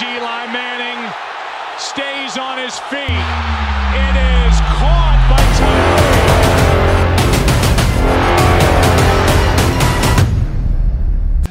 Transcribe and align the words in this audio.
Eli 0.00 0.46
Manning 0.52 1.12
stays 1.76 2.38
on 2.38 2.56
his 2.58 2.78
feet. 2.78 3.00
It 3.00 4.14
is 4.14 4.60
caught 4.78 5.18
by 5.28 5.42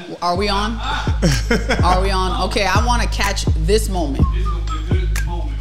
Tyree. 0.07 0.17
Are 0.21 0.35
we 0.37 0.47
on? 0.47 0.79
Are 1.83 2.01
we 2.01 2.09
on? 2.09 2.41
Okay, 2.49 2.65
I 2.65 2.85
want 2.85 3.01
to 3.01 3.07
catch 3.09 3.43
this 3.65 3.89
moment. 3.89 4.23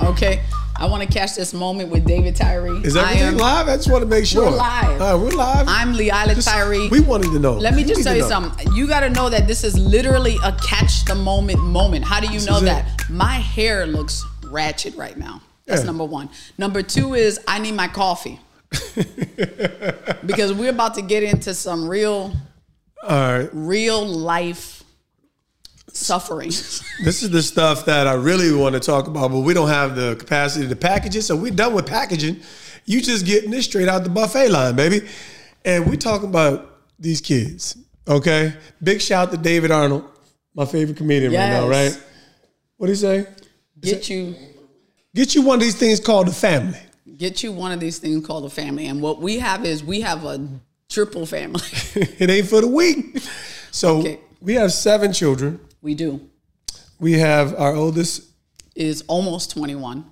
Okay. 0.02 0.42
I 0.78 0.86
want 0.86 1.02
to 1.02 1.08
catch 1.08 1.34
this 1.34 1.54
moment 1.54 1.90
with 1.90 2.04
David 2.04 2.36
Tyree. 2.36 2.78
Is 2.84 2.96
everything 2.96 3.22
am, 3.22 3.36
live? 3.38 3.66
I 3.66 3.76
just 3.76 3.90
want 3.90 4.02
to 4.02 4.08
make 4.08 4.26
sure. 4.26 4.50
We're 4.50 4.56
live. 4.56 5.00
Right, 5.00 5.14
we're 5.14 5.30
live. 5.30 5.66
I'm 5.68 5.94
Leilah 5.94 6.44
Tyree. 6.44 6.88
We 6.88 7.00
wanted 7.00 7.32
to 7.32 7.38
know. 7.38 7.54
Let 7.54 7.74
me 7.74 7.82
just 7.82 8.02
tell 8.02 8.14
you 8.14 8.22
know. 8.22 8.28
something. 8.28 8.70
You 8.74 8.86
got 8.86 9.00
to 9.00 9.10
know 9.10 9.30
that 9.30 9.46
this 9.46 9.64
is 9.64 9.78
literally 9.78 10.36
a 10.44 10.52
catch 10.62 11.06
the 11.06 11.14
moment 11.14 11.60
moment. 11.60 12.04
How 12.04 12.20
do 12.20 12.26
you 12.26 12.40
this 12.40 12.46
know 12.46 12.60
that? 12.60 13.00
It. 13.00 13.10
My 13.10 13.34
hair 13.34 13.86
looks 13.86 14.22
ratchet 14.50 14.94
right 14.96 15.16
now. 15.16 15.40
That's 15.64 15.80
yeah. 15.80 15.86
number 15.86 16.04
one. 16.04 16.28
Number 16.58 16.82
two 16.82 17.14
is 17.14 17.40
I 17.48 17.58
need 17.58 17.72
my 17.72 17.88
coffee. 17.88 18.38
because 20.26 20.52
we're 20.52 20.70
about 20.70 20.94
to 20.96 21.02
get 21.02 21.22
into 21.22 21.54
some 21.54 21.88
real, 21.88 22.34
All 23.02 23.38
right. 23.38 23.48
real 23.52 24.04
life 24.04 24.82
suffering. 25.96 26.48
this 27.04 27.22
is 27.22 27.30
the 27.30 27.42
stuff 27.42 27.86
that 27.86 28.06
I 28.06 28.14
really 28.14 28.52
want 28.52 28.74
to 28.74 28.80
talk 28.80 29.06
about, 29.06 29.30
but 29.30 29.40
we 29.40 29.54
don't 29.54 29.68
have 29.68 29.96
the 29.96 30.16
capacity 30.16 30.68
to 30.68 30.76
package 30.76 31.16
it. 31.16 31.22
So 31.22 31.36
we're 31.36 31.52
done 31.52 31.74
with 31.74 31.86
packaging. 31.86 32.40
You 32.84 33.00
just 33.00 33.26
getting 33.26 33.50
this 33.50 33.64
straight 33.64 33.88
out 33.88 34.04
the 34.04 34.10
buffet 34.10 34.48
line, 34.48 34.76
baby. 34.76 35.08
And 35.64 35.90
we 35.90 35.96
talking 35.96 36.28
about 36.28 36.80
these 36.98 37.20
kids. 37.20 37.76
Okay. 38.06 38.54
Big 38.82 39.00
shout 39.00 39.30
to 39.32 39.36
David 39.36 39.70
Arnold, 39.70 40.04
my 40.54 40.64
favorite 40.64 40.96
comedian 40.96 41.32
yes. 41.32 41.52
right 41.52 41.60
now, 41.60 41.68
right? 41.68 42.04
What 42.76 42.86
do 42.86 42.92
you 42.92 42.96
say? 42.96 43.26
Get 43.80 44.08
you 44.08 44.34
get 45.14 45.34
you 45.34 45.42
one 45.42 45.56
of 45.56 45.62
these 45.62 45.74
things 45.76 46.00
called 46.00 46.28
a 46.28 46.32
family. 46.32 46.78
Get 47.16 47.42
you 47.42 47.52
one 47.52 47.72
of 47.72 47.80
these 47.80 47.98
things 47.98 48.26
called 48.26 48.44
a 48.44 48.50
family. 48.50 48.86
And 48.86 49.00
what 49.00 49.20
we 49.20 49.38
have 49.38 49.64
is 49.64 49.82
we 49.82 50.02
have 50.02 50.24
a 50.24 50.48
triple 50.88 51.26
family. 51.26 51.62
it 51.94 52.30
ain't 52.30 52.48
for 52.48 52.60
the 52.60 52.66
weak. 52.66 53.18
So 53.70 53.98
okay. 53.98 54.20
we 54.40 54.54
have 54.54 54.72
seven 54.72 55.12
children. 55.12 55.60
We 55.82 55.94
do. 55.94 56.28
We 56.98 57.14
have 57.14 57.54
our 57.54 57.74
oldest 57.74 58.30
is 58.74 59.04
almost 59.08 59.50
21. 59.52 60.04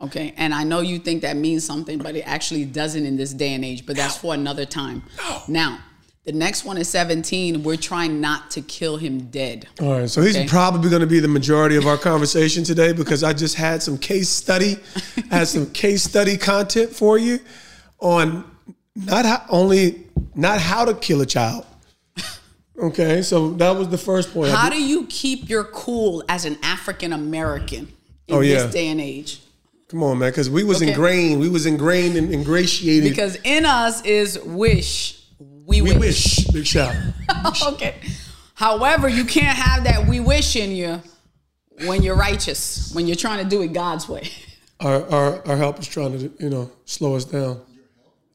Okay. 0.00 0.34
And 0.36 0.52
I 0.52 0.64
know 0.64 0.80
you 0.80 0.98
think 0.98 1.22
that 1.22 1.36
means 1.36 1.64
something, 1.64 1.98
but 1.98 2.16
it 2.16 2.22
actually 2.22 2.64
doesn't 2.64 3.06
in 3.06 3.16
this 3.16 3.32
day 3.32 3.54
and 3.54 3.64
age, 3.64 3.86
but 3.86 3.96
that's 3.96 4.16
for 4.16 4.34
another 4.34 4.66
time. 4.66 5.02
Now, 5.48 5.78
the 6.24 6.32
next 6.32 6.64
one 6.64 6.78
is 6.78 6.88
17. 6.88 7.62
We're 7.62 7.76
trying 7.76 8.20
not 8.20 8.50
to 8.52 8.62
kill 8.62 8.96
him 8.96 9.26
dead. 9.26 9.68
All 9.80 9.92
right. 9.92 10.10
So 10.10 10.22
he's 10.22 10.50
probably 10.50 10.88
going 10.88 11.00
to 11.00 11.06
be 11.06 11.20
the 11.20 11.28
majority 11.28 11.76
of 11.76 11.86
our 11.86 11.98
conversation 11.98 12.64
today 12.64 12.92
because 12.92 13.22
I 13.22 13.34
just 13.34 13.54
had 13.56 13.82
some 13.82 13.98
case 13.98 14.30
study, 14.30 14.76
had 15.30 15.48
some 15.48 15.70
case 15.70 16.02
study 16.02 16.38
content 16.38 16.90
for 16.90 17.18
you 17.18 17.40
on 17.98 18.50
not 18.96 19.26
how, 19.26 19.44
only 19.50 20.06
not 20.34 20.60
how 20.60 20.86
to 20.86 20.94
kill 20.94 21.20
a 21.20 21.26
child, 21.26 21.66
Okay, 22.76 23.22
so 23.22 23.50
that 23.54 23.76
was 23.76 23.88
the 23.88 23.98
first 23.98 24.32
point. 24.32 24.50
How 24.50 24.68
do 24.68 24.82
you 24.82 25.06
keep 25.06 25.48
your 25.48 25.64
cool 25.64 26.24
as 26.28 26.44
an 26.44 26.58
African 26.62 27.12
American 27.12 27.92
in 28.26 28.34
oh, 28.34 28.40
yeah. 28.40 28.64
this 28.64 28.74
day 28.74 28.88
and 28.88 29.00
age? 29.00 29.40
Come 29.88 30.02
on, 30.02 30.18
man, 30.18 30.30
because 30.30 30.50
we 30.50 30.64
was 30.64 30.82
okay. 30.82 30.90
ingrained. 30.90 31.40
We 31.40 31.48
was 31.48 31.66
ingrained 31.66 32.16
and 32.16 32.32
ingratiated. 32.32 33.10
Because 33.10 33.36
in 33.44 33.64
us 33.64 34.04
is 34.04 34.40
wish. 34.40 35.22
We, 35.38 35.82
we 35.82 35.92
wish. 35.92 35.98
wish. 35.98 36.46
Big 36.48 36.66
shout. 36.66 36.96
okay. 37.66 37.94
However, 38.54 39.08
you 39.08 39.24
can't 39.24 39.56
have 39.56 39.84
that 39.84 40.08
we 40.08 40.18
wish 40.20 40.56
in 40.56 40.72
you 40.72 41.00
when 41.86 42.02
you're 42.02 42.16
righteous, 42.16 42.92
when 42.94 43.06
you're 43.06 43.16
trying 43.16 43.42
to 43.42 43.48
do 43.48 43.62
it 43.62 43.72
God's 43.72 44.08
way. 44.08 44.28
Our 44.80 45.08
our, 45.08 45.48
our 45.48 45.56
help 45.56 45.78
is 45.78 45.86
trying 45.86 46.18
to 46.18 46.32
you 46.40 46.50
know 46.50 46.70
slow 46.84 47.14
us 47.14 47.24
down. 47.24 47.60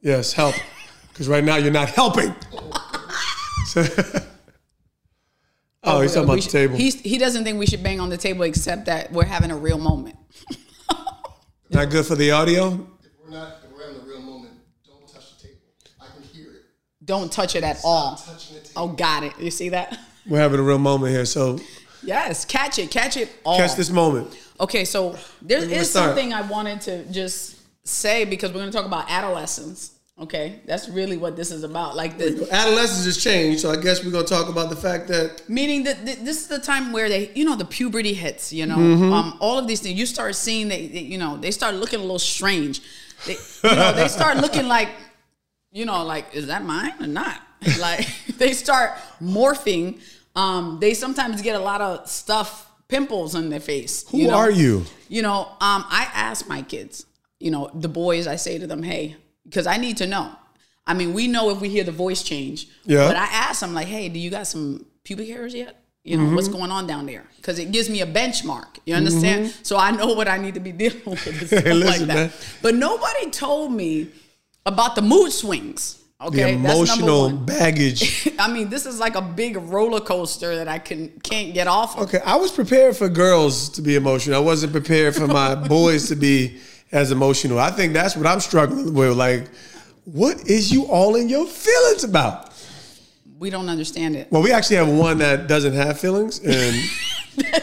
Yes, 0.00 0.32
help. 0.32 0.54
Because 1.08 1.28
right 1.28 1.44
now 1.44 1.56
you're 1.56 1.70
not 1.70 1.90
helping. 1.90 2.34
So 3.70 3.82
Oh, 5.84 6.00
he's 6.02 6.12
talking 6.12 6.28
about 6.28 6.42
the 6.42 6.48
table. 6.50 6.76
He's, 6.76 7.00
he 7.00 7.16
doesn't 7.18 7.44
think 7.44 7.58
we 7.58 7.66
should 7.66 7.82
bang 7.82 8.00
on 8.00 8.10
the 8.10 8.16
table, 8.18 8.42
except 8.42 8.86
that 8.86 9.12
we're 9.12 9.24
having 9.24 9.50
a 9.50 9.56
real 9.56 9.78
moment. 9.78 10.16
not 11.70 11.88
good 11.88 12.04
for 12.04 12.16
the 12.16 12.32
audio. 12.32 12.86
If 13.02 13.10
we're 13.22 13.30
not, 13.30 13.58
if 13.64 13.72
we're 13.72 13.86
having 13.86 14.02
a 14.02 14.04
real 14.04 14.20
moment, 14.20 14.54
don't 14.84 15.08
touch 15.08 15.36
the 15.38 15.48
table. 15.48 15.60
I 16.00 16.06
can 16.12 16.22
hear 16.34 16.50
it. 16.50 16.62
Don't 17.04 17.32
touch 17.32 17.54
it 17.54 17.64
at 17.64 17.78
Stop 17.78 17.88
all. 17.88 18.22
Oh, 18.76 18.88
got 18.88 19.22
it. 19.22 19.32
You 19.38 19.50
see 19.50 19.70
that? 19.70 19.98
We're 20.26 20.40
having 20.40 20.60
a 20.60 20.62
real 20.64 20.78
moment 20.78 21.12
here, 21.12 21.24
so 21.24 21.58
yes, 22.02 22.44
catch 22.44 22.78
it, 22.78 22.90
catch 22.90 23.16
it 23.16 23.32
all. 23.44 23.56
Catch 23.56 23.76
this 23.76 23.90
moment. 23.90 24.36
Okay, 24.58 24.84
so 24.84 25.16
there 25.40 25.64
is 25.64 25.90
something 25.90 26.34
I 26.34 26.42
wanted 26.42 26.82
to 26.82 27.04
just 27.04 27.56
say 27.86 28.24
because 28.26 28.50
we're 28.50 28.60
going 28.60 28.70
to 28.70 28.76
talk 28.76 28.86
about 28.86 29.10
adolescence 29.10 29.99
Okay, 30.20 30.60
that's 30.66 30.86
really 30.90 31.16
what 31.16 31.34
this 31.34 31.50
is 31.50 31.64
about. 31.64 31.96
Like 31.96 32.18
the 32.18 32.46
adolescence 32.52 33.06
has 33.06 33.16
changed, 33.16 33.60
so 33.60 33.70
I 33.70 33.76
guess 33.76 34.04
we're 34.04 34.10
gonna 34.10 34.26
talk 34.26 34.50
about 34.50 34.68
the 34.68 34.76
fact 34.76 35.08
that 35.08 35.48
meaning 35.48 35.84
that 35.84 36.04
this 36.04 36.42
is 36.42 36.46
the 36.46 36.58
time 36.58 36.92
where 36.92 37.08
they, 37.08 37.30
you 37.34 37.46
know, 37.46 37.56
the 37.56 37.64
puberty 37.64 38.12
hits. 38.12 38.52
You 38.52 38.66
know, 38.66 38.76
mm-hmm. 38.76 39.12
um, 39.14 39.38
all 39.40 39.58
of 39.58 39.66
these 39.66 39.80
things. 39.80 39.98
You 39.98 40.04
start 40.04 40.34
seeing 40.34 40.68
that, 40.68 40.82
you 40.82 41.16
know, 41.16 41.38
they 41.38 41.50
start 41.50 41.74
looking 41.74 42.00
a 42.00 42.02
little 42.02 42.18
strange. 42.18 42.82
They, 43.26 43.32
you 43.32 43.74
know, 43.76 43.92
they 43.92 44.08
start 44.08 44.36
looking 44.42 44.68
like, 44.68 44.90
you 45.72 45.86
know, 45.86 46.04
like 46.04 46.34
is 46.34 46.48
that 46.48 46.66
mine 46.66 46.92
or 47.00 47.06
not? 47.06 47.40
Like 47.78 48.06
they 48.36 48.52
start 48.52 48.98
morphing. 49.22 50.02
Um, 50.36 50.80
they 50.82 50.92
sometimes 50.92 51.40
get 51.40 51.56
a 51.56 51.60
lot 51.60 51.80
of 51.80 52.06
stuff, 52.10 52.70
pimples 52.88 53.34
on 53.34 53.48
their 53.48 53.58
face. 53.58 54.06
Who 54.10 54.18
you 54.18 54.28
know? 54.28 54.36
are 54.36 54.50
you? 54.50 54.84
You 55.08 55.22
know, 55.22 55.46
um, 55.62 55.82
I 55.88 56.10
ask 56.12 56.46
my 56.46 56.60
kids. 56.60 57.06
You 57.38 57.52
know, 57.52 57.70
the 57.72 57.88
boys. 57.88 58.26
I 58.26 58.36
say 58.36 58.58
to 58.58 58.66
them, 58.66 58.82
"Hey." 58.82 59.16
Because 59.44 59.66
I 59.66 59.76
need 59.76 59.96
to 59.98 60.06
know. 60.06 60.32
I 60.86 60.94
mean, 60.94 61.12
we 61.12 61.28
know 61.28 61.50
if 61.50 61.60
we 61.60 61.68
hear 61.68 61.84
the 61.84 61.92
voice 61.92 62.22
change. 62.22 62.68
Yeah. 62.84 63.06
But 63.06 63.16
I 63.16 63.26
ask 63.26 63.60
them 63.60 63.74
like, 63.74 63.86
hey, 63.86 64.08
do 64.08 64.18
you 64.18 64.30
got 64.30 64.46
some 64.46 64.86
pubic 65.04 65.28
hairs 65.28 65.54
yet? 65.54 65.76
You 66.02 66.16
know, 66.16 66.24
mm-hmm. 66.24 66.34
what's 66.34 66.48
going 66.48 66.70
on 66.70 66.86
down 66.86 67.04
there? 67.04 67.26
Because 67.36 67.58
it 67.58 67.72
gives 67.72 67.90
me 67.90 68.00
a 68.00 68.06
benchmark. 68.06 68.78
You 68.86 68.94
understand? 68.94 69.46
Mm-hmm. 69.46 69.62
So 69.62 69.76
I 69.76 69.90
know 69.90 70.14
what 70.14 70.28
I 70.28 70.38
need 70.38 70.54
to 70.54 70.60
be 70.60 70.72
dealing 70.82 71.02
with. 71.04 71.50
hey, 71.50 71.72
listen, 71.74 71.86
like 71.86 72.00
that. 72.00 72.14
Man. 72.14 72.32
But 72.62 72.74
nobody 72.74 73.30
told 73.30 73.72
me 73.72 74.08
about 74.64 74.94
the 74.94 75.02
mood 75.02 75.32
swings. 75.32 75.98
Okay, 76.22 76.42
the 76.42 76.48
emotional 76.50 77.30
baggage. 77.30 78.28
I 78.38 78.52
mean, 78.52 78.68
this 78.68 78.84
is 78.84 79.00
like 79.00 79.14
a 79.14 79.22
big 79.22 79.56
roller 79.56 80.00
coaster 80.00 80.56
that 80.56 80.68
I 80.68 80.78
can 80.78 81.08
can't 81.22 81.54
get 81.54 81.66
off. 81.66 81.96
Of. 81.96 82.08
Okay, 82.08 82.20
I 82.24 82.36
was 82.36 82.52
prepared 82.52 82.94
for 82.94 83.08
girls 83.08 83.70
to 83.70 83.82
be 83.82 83.96
emotional. 83.96 84.36
I 84.36 84.44
wasn't 84.44 84.72
prepared 84.72 85.14
for 85.14 85.26
my 85.26 85.54
boys 85.68 86.08
to 86.08 86.16
be 86.16 86.58
as 86.92 87.12
emotional. 87.12 87.58
I 87.58 87.70
think 87.70 87.92
that's 87.92 88.16
what 88.16 88.26
I'm 88.26 88.40
struggling 88.40 88.94
with. 88.94 89.16
Like, 89.16 89.48
what 90.04 90.48
is 90.48 90.72
you 90.72 90.84
all 90.86 91.16
in 91.16 91.28
your 91.28 91.46
feelings 91.46 92.04
about? 92.04 92.52
We 93.38 93.48
don't 93.48 93.68
understand 93.68 94.16
it. 94.16 94.30
Well, 94.30 94.42
we 94.42 94.52
actually 94.52 94.76
have 94.76 94.88
one 94.88 95.18
that 95.18 95.46
doesn't 95.46 95.72
have 95.72 95.98
feelings, 95.98 96.40
and 96.40 96.76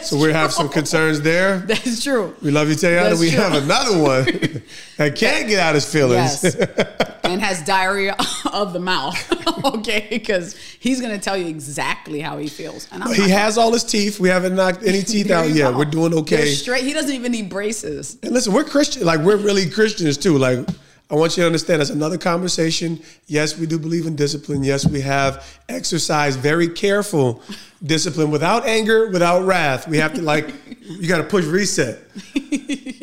so 0.02 0.18
we 0.18 0.32
have 0.32 0.52
some 0.52 0.68
concerns 0.68 1.20
there. 1.20 1.58
That's 1.58 2.02
true. 2.02 2.34
We 2.42 2.50
love 2.50 2.68
you, 2.68 2.74
Tayana. 2.74 3.18
we 3.18 3.30
true. 3.30 3.38
have 3.38 3.62
another 3.62 3.96
one 3.96 4.24
that 4.96 5.14
can't 5.14 5.48
get 5.48 5.60
out 5.60 5.74
his 5.74 5.90
feelings. 5.90 6.42
Yes. 6.42 6.56
and 7.38 7.46
has 7.46 7.62
diarrhea 7.62 8.16
of 8.52 8.72
the 8.72 8.80
mouth. 8.80 9.64
okay, 9.64 10.08
because 10.10 10.56
he's 10.56 11.00
going 11.00 11.12
to 11.12 11.22
tell 11.22 11.36
you 11.36 11.46
exactly 11.46 12.20
how 12.20 12.38
he 12.38 12.48
feels. 12.48 12.88
And 12.90 13.04
he 13.14 13.28
has 13.30 13.56
all 13.56 13.72
his 13.72 13.84
teeth. 13.84 14.20
We 14.20 14.28
haven't 14.28 14.56
knocked 14.56 14.82
any 14.82 15.02
teeth 15.12 15.30
out 15.30 15.50
yet. 15.50 15.74
We're 15.74 15.84
doing 15.84 16.14
okay. 16.14 16.36
They're 16.36 16.46
straight. 16.46 16.84
He 16.84 16.92
doesn't 16.92 17.14
even 17.14 17.32
need 17.32 17.48
braces. 17.48 18.18
And 18.22 18.32
listen, 18.32 18.52
we're 18.52 18.64
Christian. 18.64 19.04
Like 19.04 19.20
we're 19.20 19.36
really 19.36 19.70
Christians 19.70 20.18
too. 20.18 20.36
Like 20.36 20.66
I 21.10 21.14
want 21.14 21.36
you 21.36 21.42
to 21.42 21.46
understand 21.46 21.80
that's 21.80 21.90
another 21.90 22.18
conversation. 22.18 23.00
Yes, 23.26 23.56
we 23.56 23.66
do 23.66 23.78
believe 23.78 24.06
in 24.06 24.16
discipline. 24.16 24.62
Yes, 24.64 24.86
we 24.86 25.00
have 25.02 25.46
exercise 25.68 26.36
very 26.36 26.68
careful 26.68 27.42
discipline 27.82 28.30
without 28.30 28.66
anger, 28.66 29.08
without 29.08 29.44
wrath. 29.44 29.88
We 29.88 29.98
have 29.98 30.12
to 30.14 30.22
like 30.22 30.52
you 30.82 31.08
got 31.08 31.18
to 31.18 31.24
push 31.24 31.44
reset. 31.44 32.00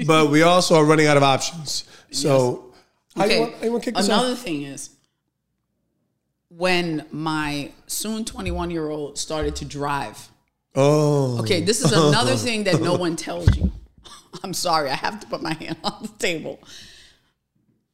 but 0.05 0.29
we 0.29 0.43
also 0.43 0.75
are 0.75 0.85
running 0.85 1.07
out 1.07 1.17
of 1.17 1.23
options. 1.23 1.85
So 2.11 2.65
okay. 3.17 3.53
I 3.61 3.67
another 3.67 4.33
off. 4.33 4.39
thing 4.39 4.63
is 4.63 4.89
when 6.49 7.05
my 7.11 7.71
soon 7.87 8.25
21 8.25 8.71
year 8.71 8.89
old 8.89 9.17
started 9.17 9.55
to 9.57 9.65
drive. 9.65 10.29
Oh. 10.75 11.39
Okay, 11.39 11.61
this 11.61 11.81
is 11.81 11.91
another 11.91 12.35
thing 12.35 12.65
that 12.65 12.81
no 12.81 12.95
one 12.95 13.15
tells 13.15 13.55
you. 13.55 13.71
I'm 14.43 14.53
sorry, 14.53 14.89
I 14.89 14.95
have 14.95 15.19
to 15.21 15.27
put 15.27 15.41
my 15.41 15.53
hand 15.53 15.77
on 15.83 16.01
the 16.01 16.07
table 16.19 16.59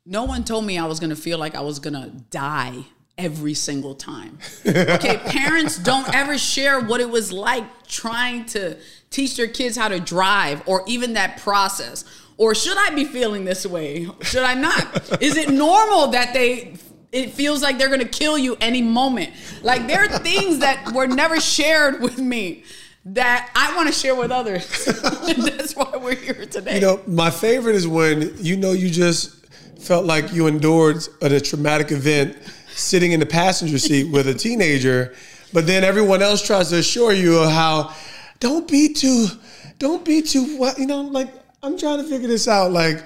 no 0.06 0.24
one 0.24 0.44
told 0.44 0.66
me 0.66 0.78
I 0.78 0.86
was 0.86 1.00
going 1.00 1.10
to 1.12 1.16
feel 1.16 1.38
like 1.38 1.56
I 1.56 1.62
was 1.62 1.80
going 1.80 1.94
to 1.94 2.10
die 2.30 2.86
every 3.18 3.54
single 3.54 3.94
time. 3.94 4.40
Okay, 4.66 5.18
parents 5.26 5.78
don't 5.78 6.14
ever 6.14 6.38
share 6.38 6.80
what 6.80 7.02
it 7.02 7.10
was 7.10 7.32
like 7.32 7.64
trying 7.88 8.46
to 8.48 8.78
teach 9.10 9.38
their 9.38 9.48
kids 9.48 9.78
how 9.78 9.90
to 9.90 10.00
drive 10.00 10.68
or 10.68 10.84
even 10.88 11.14
that 11.14 11.38
process. 11.38 12.04
Or 12.38 12.56
should 12.56 12.78
I 12.78 12.90
be 12.96 13.06
feeling 13.06 13.46
this 13.46 13.66
way? 13.66 14.08
Should 14.22 14.44
I 14.44 14.54
not? 14.56 15.22
Is 15.22 15.38
it 15.38 15.50
normal 15.50 16.08
that 16.08 16.34
they 16.34 16.74
it 17.12 17.32
feels 17.32 17.62
like 17.62 17.78
they're 17.78 17.96
to 17.96 18.06
kill 18.06 18.38
you 18.38 18.58
any 18.62 18.82
moment? 18.82 19.32
Like 19.62 19.88
there 19.88 20.06
are 20.06 20.20
things 20.20 20.60
that 20.60 20.94
were 20.94 21.08
never 21.08 21.40
shared 21.40 22.02
with 22.02 22.18
me 22.18 22.64
that 23.06 23.52
I 23.56 23.76
want 23.76 23.88
to 23.88 23.94
share 23.94 24.16
with 24.16 24.32
others. 24.32 24.68
That's 24.86 25.76
why 25.76 25.92
we're 25.98 26.16
here 26.16 26.46
today. 26.46 26.76
You 26.76 26.82
know, 26.82 27.02
my 27.08 27.30
favorite 27.30 27.76
is 27.76 27.88
when 27.88 28.34
you 28.38 28.58
know 28.58 28.72
you 28.72 28.90
just 28.90 29.46
felt 29.82 30.06
like 30.06 30.32
you 30.32 30.48
endured 30.48 30.98
a 31.22 31.40
traumatic 31.40 31.92
event 31.92 32.38
sitting 32.74 33.12
in 33.12 33.20
the 33.20 33.26
passenger 33.26 33.80
seat 33.80 34.12
with 34.12 34.28
a 34.28 34.34
teenager, 34.34 35.14
but 35.52 35.68
then 35.68 35.84
everyone 35.84 36.22
else 36.22 36.46
tries 36.46 36.70
to 36.70 36.78
assure 36.78 37.12
you 37.12 37.40
of 37.40 37.50
how 37.50 37.94
don't 38.40 38.68
be 38.68 38.94
too, 38.94 39.28
don't 39.80 40.06
be 40.06 40.22
too 40.22 40.58
what 40.58 40.78
you 40.78 40.86
know, 40.86 41.02
like 41.02 41.41
I'm 41.64 41.78
trying 41.78 41.98
to 42.00 42.04
figure 42.04 42.28
this 42.28 42.48
out. 42.48 42.72
Like 42.72 43.04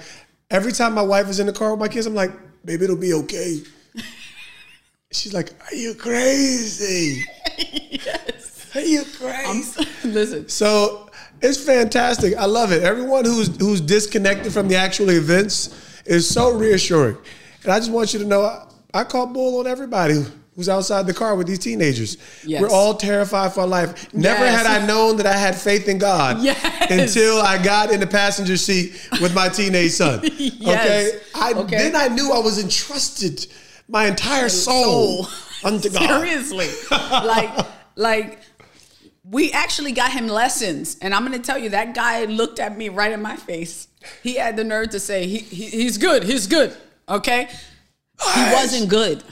every 0.50 0.72
time 0.72 0.94
my 0.94 1.02
wife 1.02 1.28
is 1.28 1.40
in 1.40 1.46
the 1.46 1.52
car 1.52 1.70
with 1.72 1.80
my 1.80 1.88
kids, 1.88 2.06
I'm 2.06 2.14
like, 2.14 2.32
baby, 2.64 2.84
it'll 2.84 2.96
be 2.96 3.12
okay. 3.14 3.60
She's 5.12 5.32
like, 5.34 5.50
Are 5.70 5.74
you 5.74 5.94
crazy? 5.94 7.24
yes. 7.58 8.70
Are 8.74 8.80
you 8.80 9.04
crazy? 9.18 9.86
Listen, 10.04 10.48
So 10.48 11.10
it's 11.40 11.62
fantastic. 11.62 12.34
I 12.36 12.46
love 12.46 12.72
it. 12.72 12.82
Everyone 12.82 13.24
who's 13.24 13.56
who's 13.58 13.80
disconnected 13.80 14.52
from 14.52 14.68
the 14.68 14.76
actual 14.76 15.10
events 15.10 16.02
is 16.06 16.28
so 16.28 16.52
reassuring. 16.52 17.16
And 17.62 17.72
I 17.72 17.78
just 17.78 17.90
want 17.90 18.12
you 18.12 18.18
to 18.20 18.24
know 18.24 18.42
I, 18.42 18.66
I 18.94 19.04
call 19.04 19.26
bull 19.26 19.60
on 19.60 19.66
everybody 19.66 20.24
who's 20.56 20.68
outside 20.70 21.06
the 21.06 21.12
car 21.14 21.36
with 21.36 21.46
these 21.46 21.58
teenagers. 21.58 22.16
Yes. 22.44 22.62
We're 22.62 22.70
all 22.70 22.94
terrified 22.94 23.52
for 23.52 23.60
our 23.60 23.66
life. 23.66 24.12
Never 24.14 24.44
Yes. 24.44 24.66
had 24.66 24.82
I 24.82 24.86
known 24.86 25.18
that 25.18 25.26
I 25.26 25.34
had 25.36 25.54
faith 25.54 25.86
in 25.86 25.98
God 25.98 26.38
Yes. 26.42 26.90
until 26.90 27.40
I 27.42 27.62
got 27.62 27.90
in 27.92 28.00
the 28.00 28.06
passenger 28.06 28.56
seat 28.56 28.94
with 29.20 29.34
my 29.34 29.48
teenage 29.50 29.92
son. 29.92 30.20
Okay? 30.66 31.20
I 31.34 31.52
Okay. 31.54 31.76
then 31.76 31.94
I 31.94 32.08
knew 32.08 32.32
I 32.32 32.38
was 32.38 32.58
entrusted 32.62 33.46
my 33.88 34.06
entire 34.06 34.48
soul, 34.48 35.24
soul. 35.24 35.28
unto 35.74 35.88
God. 35.90 36.08
seriously, 36.08 36.68
like, 36.90 37.66
like 37.94 38.38
we 39.24 39.52
actually 39.52 39.92
got 39.92 40.10
him 40.12 40.26
lessons, 40.28 40.96
and 41.02 41.14
I'm 41.14 41.24
going 41.26 41.38
to 41.40 41.44
tell 41.44 41.58
you 41.58 41.68
that 41.70 41.94
guy 41.94 42.24
looked 42.24 42.58
at 42.60 42.76
me 42.76 42.88
right 42.88 43.12
in 43.12 43.20
my 43.22 43.36
face. 43.36 43.88
He 44.22 44.36
had 44.36 44.56
the 44.56 44.64
nerve 44.64 44.90
to 44.90 45.00
say 45.00 45.26
he, 45.26 45.38
he 45.38 45.66
he's 45.66 45.98
good, 45.98 46.24
he's 46.24 46.46
good. 46.46 46.74
Okay, 47.08 47.48
he 48.34 48.40
wasn't 48.52 48.88
good. 48.88 49.22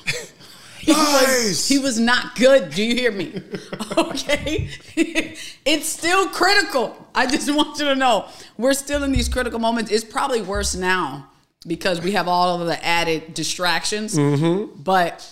He 0.85 0.93
was, 0.93 1.69
he 1.69 1.79
was 1.79 1.99
not 1.99 2.37
good. 2.37 2.71
Do 2.71 2.83
you 2.83 2.95
hear 2.95 3.13
me? 3.13 3.43
Okay. 3.97 4.71
it's 5.65 5.89
still 5.89 6.29
critical. 6.29 7.09
I 7.15 7.27
just 7.27 7.53
want 7.55 7.79
you 7.79 7.85
to 7.87 7.95
know 7.95 8.29
we're 8.57 8.75
still 8.75 9.03
in 9.05 9.13
these 9.13 9.29
critical 9.29 9.59
moments. 9.59 9.91
It's 9.91 10.05
probably 10.05 10.43
worse 10.43 10.75
now 10.75 11.29
because 11.67 12.01
we 12.01 12.13
have 12.13 12.27
all 12.27 12.61
of 12.61 12.67
the 12.67 12.85
added 12.85 13.35
distractions. 13.35 14.17
Mm-hmm. 14.17 14.83
But 14.83 15.31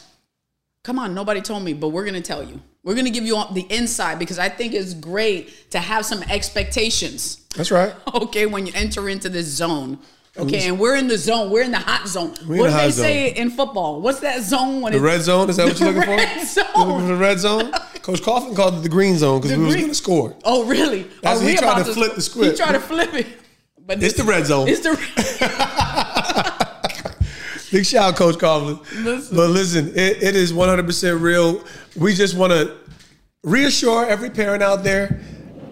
come 0.84 0.98
on, 0.98 1.14
nobody 1.14 1.40
told 1.40 1.62
me, 1.64 1.72
but 1.72 1.88
we're 1.88 2.04
going 2.04 2.14
to 2.14 2.20
tell 2.20 2.42
you. 2.42 2.60
We're 2.84 2.94
going 2.94 3.06
to 3.06 3.12
give 3.12 3.24
you 3.24 3.42
the 3.52 3.66
inside 3.70 4.18
because 4.18 4.38
I 4.38 4.48
think 4.48 4.74
it's 4.74 4.94
great 4.94 5.70
to 5.70 5.78
have 5.78 6.04
some 6.04 6.22
expectations 6.24 7.44
That's 7.56 7.70
right. 7.70 7.94
okay, 8.14 8.46
when 8.46 8.66
you 8.66 8.72
enter 8.74 9.08
into 9.08 9.28
this 9.28 9.46
zone. 9.46 9.98
Okay, 10.38 10.66
and 10.66 10.80
we're 10.80 10.96
in 10.96 11.08
the 11.08 11.18
zone. 11.18 11.50
We're 11.50 11.62
in 11.62 11.72
the 11.72 11.78
hot 11.78 12.08
zone. 12.08 12.34
in 12.40 12.46
what 12.58 12.70
do 12.70 12.76
they 12.76 12.90
say 12.90 13.34
in 13.34 13.50
football? 13.50 14.00
What's 14.00 14.20
that 14.20 14.40
zone 14.42 14.80
when 14.80 14.94
The 14.94 15.00
red 15.00 15.20
zone, 15.20 15.50
is 15.50 15.56
that 15.56 15.66
what 15.66 15.78
you're 15.78 15.90
looking 15.92 16.02
for? 16.04 16.16
red 16.16 16.46
zone. 16.46 16.64
looking 16.74 17.00
for 17.00 17.06
the 17.06 17.16
red 17.16 17.38
zone? 17.38 17.72
Coach 18.02 18.22
Coughlin 18.22 18.56
called 18.56 18.76
it 18.76 18.82
the 18.82 18.88
green 18.88 19.18
zone 19.18 19.42
because 19.42 19.58
we 19.58 19.64
was 19.64 19.76
going 19.76 19.88
to 19.88 19.94
score. 19.94 20.34
Oh, 20.44 20.64
really? 20.64 21.02
That's- 21.20 21.40
he 21.40 21.48
we 21.48 21.56
tried 21.56 21.72
about 21.80 21.86
to 21.86 21.92
flip 21.94 22.14
the 22.14 22.22
script. 22.22 22.52
He 22.52 22.56
tried 22.56 22.72
to 22.72 22.80
flip 22.80 23.12
it. 23.12 23.26
But 23.84 24.02
It's 24.02 24.16
the 24.16 24.24
red 24.24 24.46
zone. 24.46 24.68
It's 24.68 24.80
the 24.80 24.96
Big 27.70 27.86
shout 27.86 28.10
out, 28.10 28.16
Coach 28.16 28.36
Coughlin. 28.36 28.80
Listen. 29.04 29.36
But 29.36 29.50
listen, 29.50 29.88
it, 29.90 30.22
it 30.22 30.36
is 30.36 30.52
100% 30.52 31.20
real. 31.20 31.64
We 31.96 32.14
just 32.14 32.36
want 32.36 32.52
to 32.52 32.76
reassure 33.42 34.06
every 34.06 34.30
parent 34.30 34.62
out 34.62 34.84
there 34.84 35.20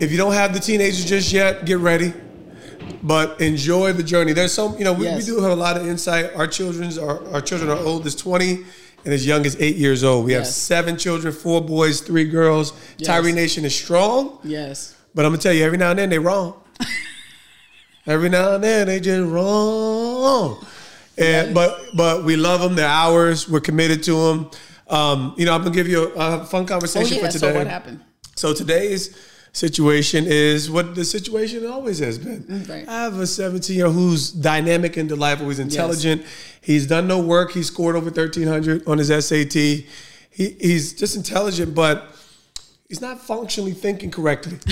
if 0.00 0.10
you 0.10 0.16
don't 0.16 0.32
have 0.32 0.54
the 0.54 0.60
teenagers 0.60 1.04
just 1.04 1.32
yet, 1.32 1.66
get 1.66 1.78
ready. 1.78 2.12
But 3.02 3.40
enjoy 3.40 3.92
the 3.94 4.02
journey. 4.02 4.32
There's 4.34 4.52
some, 4.52 4.76
you 4.78 4.84
know, 4.84 4.92
we, 4.92 5.04
Yes. 5.06 5.26
we 5.26 5.34
do 5.34 5.40
have 5.40 5.52
a 5.52 5.56
lot 5.56 5.76
of 5.78 5.86
insight. 5.86 6.34
Our 6.34 6.46
children's 6.46 6.98
our, 6.98 7.26
our 7.32 7.40
children 7.40 7.70
are 7.70 7.78
old 7.78 8.06
as 8.06 8.14
20 8.14 8.64
and 9.04 9.14
as 9.14 9.26
young 9.26 9.46
as 9.46 9.56
eight 9.60 9.76
years 9.76 10.04
old. 10.04 10.26
We 10.26 10.32
have 10.34 10.46
seven 10.46 10.98
children, 10.98 11.32
four 11.32 11.62
boys, 11.62 12.00
three 12.02 12.24
girls. 12.28 12.72
Yes. 12.98 13.06
Tyree 13.06 13.32
Nation 13.32 13.64
is 13.64 13.74
strong. 13.74 14.38
yes. 14.44 14.94
But 15.14 15.24
I'm 15.24 15.32
gonna 15.32 15.42
tell 15.42 15.52
you, 15.52 15.64
every 15.64 15.78
now 15.78 15.90
and 15.90 15.98
then 15.98 16.08
they're 16.10 16.20
wrong. 16.20 16.62
every 18.06 18.28
now 18.28 18.54
and 18.54 18.62
then 18.64 18.86
they 18.86 19.00
just 19.00 19.28
wrong. 19.28 20.64
And 21.18 21.52
but 21.54 21.78
but 21.96 22.24
we 22.24 22.36
love 22.36 22.60
them. 22.60 22.74
They're 22.76 22.86
ours. 22.88 23.48
We're 23.48 23.60
committed 23.60 24.02
to 24.04 24.12
them. 24.12 24.50
Um, 24.88 25.34
you 25.36 25.46
know, 25.46 25.54
I'm 25.54 25.62
gonna 25.62 25.74
give 25.74 25.88
you 25.88 26.12
a, 26.14 26.42
a 26.42 26.44
fun 26.44 26.62
Oh 26.62 26.66
conversation 26.66 27.16
yeah. 27.18 27.26
for 27.26 27.32
today. 27.32 27.52
So 27.52 27.54
what 27.58 27.66
happened? 27.66 28.00
So 28.36 28.54
today's 28.54 29.16
situation 29.52 30.24
is 30.26 30.70
what 30.70 30.94
the 30.94 31.04
situation 31.04 31.66
always 31.66 31.98
has 31.98 32.18
been. 32.18 32.42
Mm, 32.44 32.68
right. 32.68 32.88
I 32.88 33.02
have 33.02 33.18
a 33.18 33.26
17 33.26 33.76
year 33.76 33.86
old 33.86 33.94
who's 33.94 34.30
dynamic 34.30 34.96
and 34.96 35.08
delightful. 35.08 35.48
He's 35.48 35.58
intelligent. 35.58 36.24
He's 36.60 36.86
done 36.86 37.08
no 37.08 37.20
work. 37.20 37.52
He 37.52 37.62
scored 37.62 37.96
over 37.96 38.06
1300 38.06 38.86
on 38.86 38.98
his 38.98 39.08
SAT. 39.08 39.52
He, 39.52 39.86
he's 40.32 40.92
just 40.92 41.16
intelligent, 41.16 41.74
but 41.74 42.14
he's 42.88 43.00
not 43.00 43.20
functionally 43.20 43.72
thinking 43.72 44.10
correctly. 44.10 44.58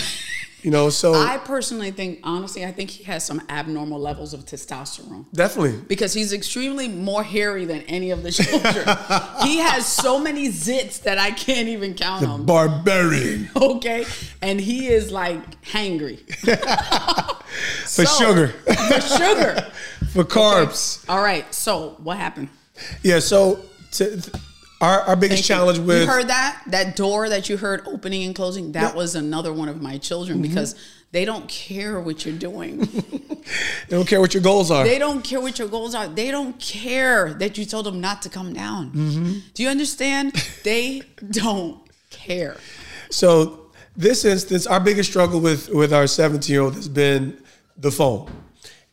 You 0.63 0.73
know, 0.73 0.91
so 0.91 1.15
I 1.15 1.39
personally 1.39 1.93
think, 1.93 2.19
honestly, 2.25 2.65
I 2.65 2.73
think 2.73 2.91
he 2.91 3.05
has 3.05 3.25
some 3.25 3.41
abnormal 3.49 4.01
levels 4.01 4.35
of 4.35 4.45
testosterone. 4.45 5.25
definitely. 5.33 5.81
because 5.87 6.13
he's 6.15 6.33
extremely 6.33 6.89
more 6.89 7.23
hairy 7.23 7.65
than 7.65 7.83
any 7.83 8.11
of 8.11 8.25
the 8.25 8.33
children. 8.33 8.75
he 9.45 9.59
has 9.59 9.87
so 9.87 10.19
many 10.19 10.49
zits 10.49 11.03
that 11.03 11.17
I 11.17 11.31
can't 11.31 11.69
even 11.69 11.95
count 11.95 12.23
them. 12.23 12.45
Barbarian 12.45 13.49
Okay, 13.55 14.05
and 14.43 14.61
he 14.61 14.89
is 14.89 15.13
like 15.13 15.63
hangry 15.63 16.19
for 17.87 18.05
So- 18.05 18.27
sugar, 18.27 18.49
for 18.49 19.01
sugar. 19.01 19.71
for 20.13 20.25
carbs. 20.25 21.05
All 21.09 21.23
right, 21.23 21.53
so 21.55 21.97
what 22.03 22.17
happened? 22.17 22.49
Yeah. 23.03 23.19
So 23.21 23.61
to, 23.93 24.21
our 24.81 25.01
our 25.03 25.17
biggest 25.17 25.43
Thank 25.47 25.49
you. 25.49 25.55
challenge 25.57 25.79
with 25.79 26.03
you 26.03 26.07
heard 26.07 26.29
that 26.29 26.63
that 26.69 26.97
door 26.97 27.29
that 27.29 27.49
you 27.49 27.57
heard 27.57 27.83
opening 27.87 28.25
and 28.25 28.35
closing. 28.35 28.73
That 28.73 28.93
Yeah. 28.93 28.97
was 28.97 29.15
another 29.15 29.53
one 29.53 29.69
of 29.69 29.81
my 29.83 29.99
children 29.99 30.39
Mm-hmm. 30.39 30.49
because 30.49 30.75
they 31.11 31.25
don't 31.25 31.49
care 31.49 31.99
what 32.01 32.25
you're 32.27 32.37
doing. 32.37 32.79
they 33.89 33.97
don't 33.97 34.07
care 34.07 34.21
what 34.21 34.35
your 34.35 34.43
goals 34.43 34.71
are. 34.71 34.85
They 34.85 34.99
don't 34.99 35.23
care 35.25 35.41
what 35.41 35.59
your 35.59 35.69
goals 35.69 35.95
are. 35.95 36.07
They 36.07 36.31
don't 36.31 36.59
care 36.61 37.33
that 37.35 37.57
you 37.57 37.65
told 37.65 37.87
them 37.87 38.01
not 38.01 38.21
to 38.23 38.29
come 38.29 38.53
down. 38.53 38.91
Mm-hmm. 38.91 39.33
Do 39.55 39.63
you 39.63 39.69
understand? 39.71 40.33
they 40.65 41.03
don't 41.31 41.81
care. 42.11 42.57
So 43.11 43.71
this 43.97 44.25
instance, 44.25 44.67
our 44.67 44.81
biggest 44.81 45.11
struggle 45.11 45.41
with 45.41 45.69
with 45.71 45.93
our 45.93 46.07
17 46.07 46.53
year 46.53 46.63
old 46.63 46.75
has 46.75 46.89
been 46.89 47.39
the 47.77 47.91
phone 47.91 48.31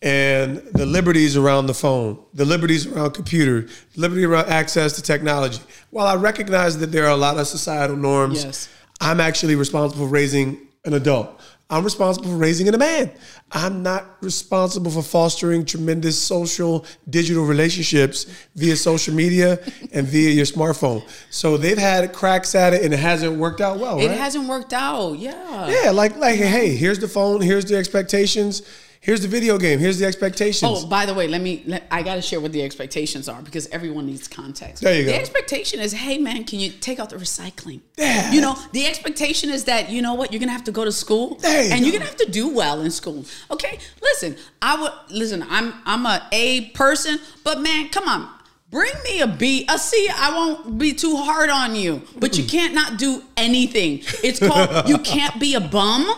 and 0.06 0.58
the 0.74 0.86
liberties 0.86 1.36
around 1.36 1.66
the 1.66 1.74
phone, 1.74 2.24
the 2.36 2.46
liberties 2.46 2.86
around 2.86 3.12
computer, 3.12 3.68
liberty 3.96 4.24
around 4.24 4.48
access 4.50 4.94
to 4.94 5.02
technology. 5.02 5.60
While 5.90 6.06
I 6.06 6.16
recognize 6.16 6.78
that 6.78 6.92
there 6.92 7.06
are 7.06 7.10
a 7.12 7.18
lot 7.18 7.38
of 7.40 7.48
societal 7.48 7.98
norms, 7.98 8.44
Yes. 8.44 8.70
I'm 9.02 9.20
actually 9.20 9.56
responsible 9.56 10.06
for 10.06 10.12
raising 10.12 10.60
an 10.86 10.94
adult. 10.94 11.42
I'm 11.70 11.84
responsible 11.84 12.30
for 12.30 12.38
raising 12.38 12.70
a 12.70 12.78
man. 12.78 13.10
I'm 13.52 13.82
not 13.82 14.06
responsible 14.22 14.92
for 14.92 15.02
fostering 15.02 15.66
tremendous 15.66 16.22
social 16.22 16.86
digital 17.10 17.44
relationships 17.44 18.28
via 18.56 18.76
social 18.76 19.16
media 19.16 19.58
and 19.92 20.06
via 20.06 20.30
your 20.30 20.46
smartphone. 20.46 21.04
So 21.32 21.58
they've 21.58 21.78
had 21.78 22.14
cracks 22.14 22.54
at 22.54 22.74
it 22.74 22.84
and 22.84 22.94
it 22.94 23.00
hasn't 23.00 23.38
worked 23.38 23.62
out 23.62 23.80
well. 23.80 24.00
It 24.00 24.08
right? 24.10 24.18
hasn't 24.18 24.48
worked 24.48 24.74
out. 24.74 25.14
Yeah. 25.14 25.68
Yeah, 25.84 25.90
like 25.90 26.16
like 26.18 26.36
hey, 26.36 26.76
here's 26.76 27.00
the 27.00 27.08
phone, 27.08 27.42
here's 27.42 27.66
the 27.66 27.76
expectations, 27.78 28.62
here's 29.06 29.22
the 29.22 29.28
video 29.28 29.60
game, 29.60 29.78
here's 29.78 30.00
the 30.00 30.06
expectations. 30.06 30.84
Oh, 30.84 30.88
by 30.88 31.06
the 31.06 31.14
way, 31.14 31.28
let 31.28 31.42
me. 31.42 31.64
Let, 31.66 31.86
I 31.92 32.02
got 32.02 32.16
to 32.16 32.22
share 32.22 32.42
what 32.42 32.52
the 32.52 32.64
expectations 32.64 33.30
are 33.30 33.42
because 33.42 33.68
everyone 33.68 34.08
needs 34.08 34.28
context. 34.28 34.82
There 34.82 34.98
you 34.98 35.06
go. 35.06 35.12
The 35.12 35.20
expectation 35.20 35.80
is, 35.80 35.94
hey 35.94 36.18
man, 36.18 36.44
can 36.44 36.60
you 36.60 36.72
take 36.72 37.00
out 37.00 37.12
the 37.12 37.18
recycling? 37.18 37.82
Yeah. 37.98 38.32
You 38.32 38.42
know, 38.42 38.58
the 38.74 38.86
expectation 38.88 39.50
is 39.52 39.66
that 39.66 39.90
you 39.92 40.02
know 40.02 40.16
what 40.16 40.34
you're 40.34 40.40
gonna 40.40 40.52
have 40.52 40.64
to 40.66 40.72
go 40.72 40.84
to 40.84 40.92
school 40.92 41.40
you 41.44 41.50
and 41.50 41.70
go. 41.70 41.76
you're 41.76 41.92
gonna 41.94 42.06
have 42.06 42.18
to 42.18 42.32
do 42.32 42.50
well 42.50 42.82
in 42.82 42.92
school. 42.92 43.26
Okay, 43.52 43.78
listen, 44.02 44.36
I 44.62 44.82
would 44.82 44.92
listen. 45.10 45.46
I'm 45.48 45.74
I'm 45.86 46.06
a 46.06 46.28
A 46.32 46.70
person, 46.72 47.20
but 47.44 47.62
man, 47.62 47.90
come 47.90 48.10
on. 48.10 48.30
Bring 48.72 48.94
me 49.06 49.22
a 49.22 49.28
B, 49.28 49.66
a 49.70 49.78
C. 49.78 50.10
I 50.14 50.34
won't 50.36 50.80
be 50.80 50.94
too 50.94 51.16
hard 51.16 51.50
on 51.50 51.76
you, 51.76 52.02
but 52.20 52.38
you 52.38 52.44
mm. 52.44 52.50
can't 52.50 52.74
not 52.74 52.98
do 52.98 53.24
anything. 53.38 54.02
It's 54.24 54.40
called 54.40 54.90
you 54.90 54.98
can't 54.98 55.40
be 55.40 55.54
a 55.54 55.62
bum 55.62 56.12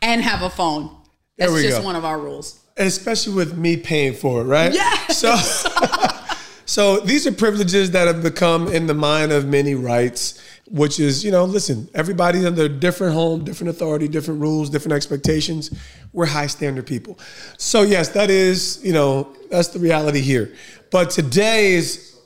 and 0.00 0.22
have 0.22 0.42
a 0.42 0.50
phone. 0.50 0.96
That's 1.38 1.50
There 1.50 1.56
we 1.56 1.62
just 1.62 1.80
go. 1.80 1.84
one 1.84 1.96
of 1.96 2.04
our 2.04 2.18
rules. 2.18 2.60
Especially 2.76 3.34
with 3.34 3.56
me 3.56 3.76
paying 3.76 4.14
for 4.14 4.40
it, 4.40 4.44
right? 4.44 4.72
Yes. 4.72 5.18
So 5.18 5.34
So 6.64 7.00
these 7.00 7.26
are 7.26 7.32
privileges 7.32 7.90
that 7.90 8.06
have 8.06 8.22
become 8.22 8.68
in 8.68 8.86
the 8.86 8.94
mind 8.94 9.30
of 9.30 9.46
many 9.46 9.74
rights, 9.74 10.40
which 10.70 10.98
is, 10.98 11.22
you 11.22 11.30
know, 11.30 11.44
listen, 11.44 11.86
everybody's 11.94 12.46
under 12.46 12.66
different 12.66 13.12
home, 13.12 13.44
different 13.44 13.68
authority, 13.70 14.08
different 14.08 14.40
rules, 14.40 14.70
different 14.70 14.94
expectations. 14.94 15.70
We're 16.14 16.24
high 16.26 16.46
standard 16.46 16.86
people. 16.86 17.18
So 17.58 17.82
yes, 17.82 18.08
that 18.10 18.30
is, 18.30 18.80
you 18.82 18.94
know, 18.94 19.36
that's 19.50 19.68
the 19.68 19.80
reality 19.80 20.20
here. 20.20 20.54
But 20.90 21.10
today's 21.10 22.16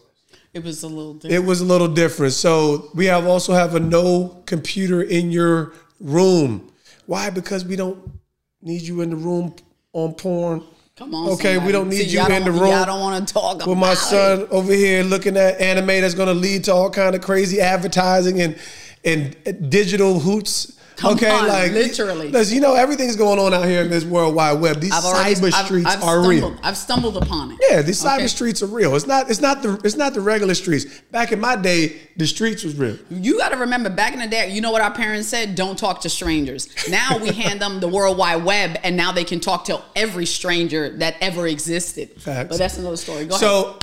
It 0.54 0.62
was 0.62 0.84
a 0.84 0.88
little 0.88 1.14
different. 1.14 1.34
it 1.34 1.46
was 1.48 1.60
a 1.60 1.64
little 1.64 1.88
different. 1.88 2.32
So 2.34 2.90
we 2.94 3.06
have 3.06 3.26
also 3.26 3.52
have 3.52 3.74
a 3.74 3.80
no 3.80 4.42
computer 4.46 5.02
in 5.02 5.32
your 5.32 5.72
room. 5.98 6.70
Why? 7.06 7.30
Because 7.30 7.64
we 7.64 7.74
don't 7.74 8.15
need 8.62 8.82
you 8.82 9.00
in 9.00 9.10
the 9.10 9.16
room 9.16 9.54
on 9.92 10.14
porn. 10.14 10.62
Come 10.96 11.14
on. 11.14 11.28
Okay, 11.30 11.58
we 11.58 11.72
don't 11.72 11.90
need 11.90 12.08
See, 12.08 12.16
you 12.16 12.26
in 12.26 12.44
the 12.44 12.50
room 12.50 12.70
Y'all 12.70 12.86
don't 12.86 13.00
want 13.00 13.28
to 13.28 13.34
talk 13.34 13.66
with 13.66 13.76
my 13.76 13.92
son 13.92 14.42
it. 14.42 14.48
over 14.50 14.72
here 14.72 15.02
looking 15.02 15.36
at 15.36 15.60
anime 15.60 15.88
that's 15.88 16.14
going 16.14 16.28
to 16.28 16.34
lead 16.34 16.64
to 16.64 16.72
all 16.72 16.90
kind 16.90 17.14
of 17.14 17.20
crazy 17.20 17.60
advertising 17.60 18.40
and 18.40 18.58
and 19.04 19.70
digital 19.70 20.18
hoots. 20.18 20.75
Come 20.96 21.12
okay, 21.14 21.28
on, 21.30 21.46
like 21.46 21.72
literally. 21.72 22.30
listen, 22.30 22.54
you 22.54 22.60
know 22.62 22.74
everything's 22.74 23.16
going 23.16 23.38
on 23.38 23.52
out 23.52 23.66
here 23.66 23.82
in 23.82 23.90
this 23.90 24.04
world 24.04 24.34
wide 24.34 24.58
web. 24.60 24.80
These 24.80 24.92
I've 24.92 25.04
already, 25.04 25.34
cyber 25.34 25.52
I've- 25.52 25.66
streets 25.66 25.86
I've 25.86 26.02
are 26.02 26.22
stumbled, 26.22 26.28
real. 26.30 26.56
I've 26.62 26.76
stumbled 26.76 27.16
upon 27.18 27.52
it. 27.52 27.58
Yeah, 27.68 27.82
these 27.82 28.02
cyber 28.02 28.16
Okay. 28.16 28.26
streets 28.28 28.62
are 28.62 28.66
real. 28.66 28.96
It's 28.96 29.06
not. 29.06 29.28
It's 29.30 29.40
not 29.40 29.62
the. 29.62 29.78
It's 29.84 29.96
not 29.96 30.14
the 30.14 30.22
regular 30.22 30.54
streets. 30.54 30.86
Back 31.12 31.32
in 31.32 31.38
my 31.40 31.54
day, 31.54 31.96
the 32.16 32.26
streets 32.26 32.64
was 32.64 32.76
real. 32.76 32.96
You 33.10 33.36
got 33.36 33.50
to 33.50 33.58
remember, 33.58 33.90
back 33.90 34.14
in 34.14 34.20
the 34.20 34.26
day, 34.26 34.50
you 34.50 34.62
know 34.62 34.70
what 34.70 34.80
our 34.80 34.90
parents 34.92 35.28
said? 35.28 35.54
Don't 35.54 35.78
talk 35.78 36.00
to 36.00 36.08
strangers. 36.08 36.68
Now 36.88 37.18
we 37.18 37.28
hand 37.42 37.60
them 37.60 37.80
the 37.80 37.88
World 37.88 38.16
Wide 38.16 38.42
Web, 38.44 38.78
and 38.82 38.96
now 38.96 39.12
they 39.12 39.24
can 39.24 39.38
talk 39.38 39.64
to 39.66 39.82
every 39.94 40.24
stranger 40.24 40.96
that 40.98 41.16
ever 41.20 41.46
existed. 41.46 42.10
Facts. 42.22 42.48
But 42.48 42.58
that's 42.58 42.78
another 42.78 42.96
story. 42.96 43.26
Go 43.26 43.36
ahead. 43.36 43.40
So, 43.40 43.78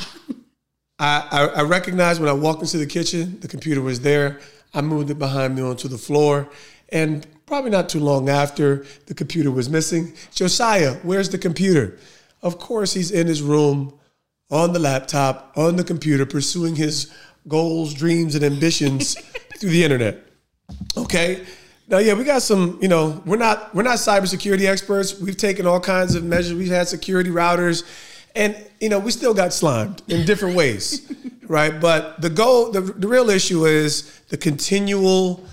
I, 1.00 1.27
I 1.32 1.46
I 1.60 1.62
recognized 1.63 2.20
when 2.20 2.29
I 2.29 2.34
walked 2.34 2.62
into 2.62 2.77
the 2.77 2.86
kitchen, 2.86 3.39
the 3.39 3.48
computer 3.48 3.82
was 3.82 4.00
there. 4.01 4.39
I 4.74 4.82
moved 4.82 5.10
it 5.12 5.20
behind 5.20 5.55
me 5.55 5.62
onto 5.62 5.88
the 5.88 5.98
floor, 5.98 6.50
and 6.90 7.25
probably 7.46 7.72
not 7.72 7.90
too 7.90 8.00
long 8.00 8.30
after, 8.30 8.86
the 9.08 9.13
computer 9.13 9.52
was 9.52 9.70
missing. 9.70 10.13
Josiah, 10.34 10.96
where's 11.04 11.30
the 11.30 11.38
computer? 11.38 11.98
Of 12.42 12.60
course, 12.60 12.94
he's 12.94 13.12
in 13.12 13.28
his 13.28 13.42
room, 13.42 13.94
on 14.52 14.74
the 14.74 14.80
laptop, 14.80 15.52
on 15.56 15.75
the 15.75 15.84
computer, 15.84 16.25
pursuing 16.25 16.75
his 16.75 17.12
goals, 17.48 17.94
dreams, 17.94 18.36
and 18.36 18.44
ambitions 18.44 19.16
through 19.58 19.72
the 19.72 19.84
internet. 19.84 20.20
Okay. 20.98 21.44
Now, 21.88 21.98
yeah, 21.98 22.13
we 22.13 22.24
got 22.24 22.42
some. 22.42 22.80
You 22.82 22.88
know, 22.88 23.22
we're 23.25 23.38
not 23.38 23.74
we're 23.75 23.84
not 23.84 23.98
cybersecurity 23.98 24.68
experts. 24.68 25.20
We've 25.20 25.38
taken 25.38 25.66
all 25.66 25.80
kinds 25.80 26.16
of 26.16 26.24
measures. 26.24 26.54
We've 26.54 26.70
had 26.70 26.88
security 26.88 27.30
routers, 27.30 27.84
and 28.36 28.56
you 28.80 28.90
know, 28.90 29.00
we 29.00 29.12
still 29.12 29.34
got 29.34 29.54
slimed 29.54 30.02
in 30.08 30.25
different 30.25 30.56
ways, 30.56 31.12
right? 31.48 31.80
But 31.80 32.22
the 32.22 32.30
goal, 32.30 32.72
the, 32.72 32.82
the 32.82 33.08
real 33.08 33.30
issue 33.30 33.66
is 33.66 34.20
the 34.30 34.38
continual 34.38 35.44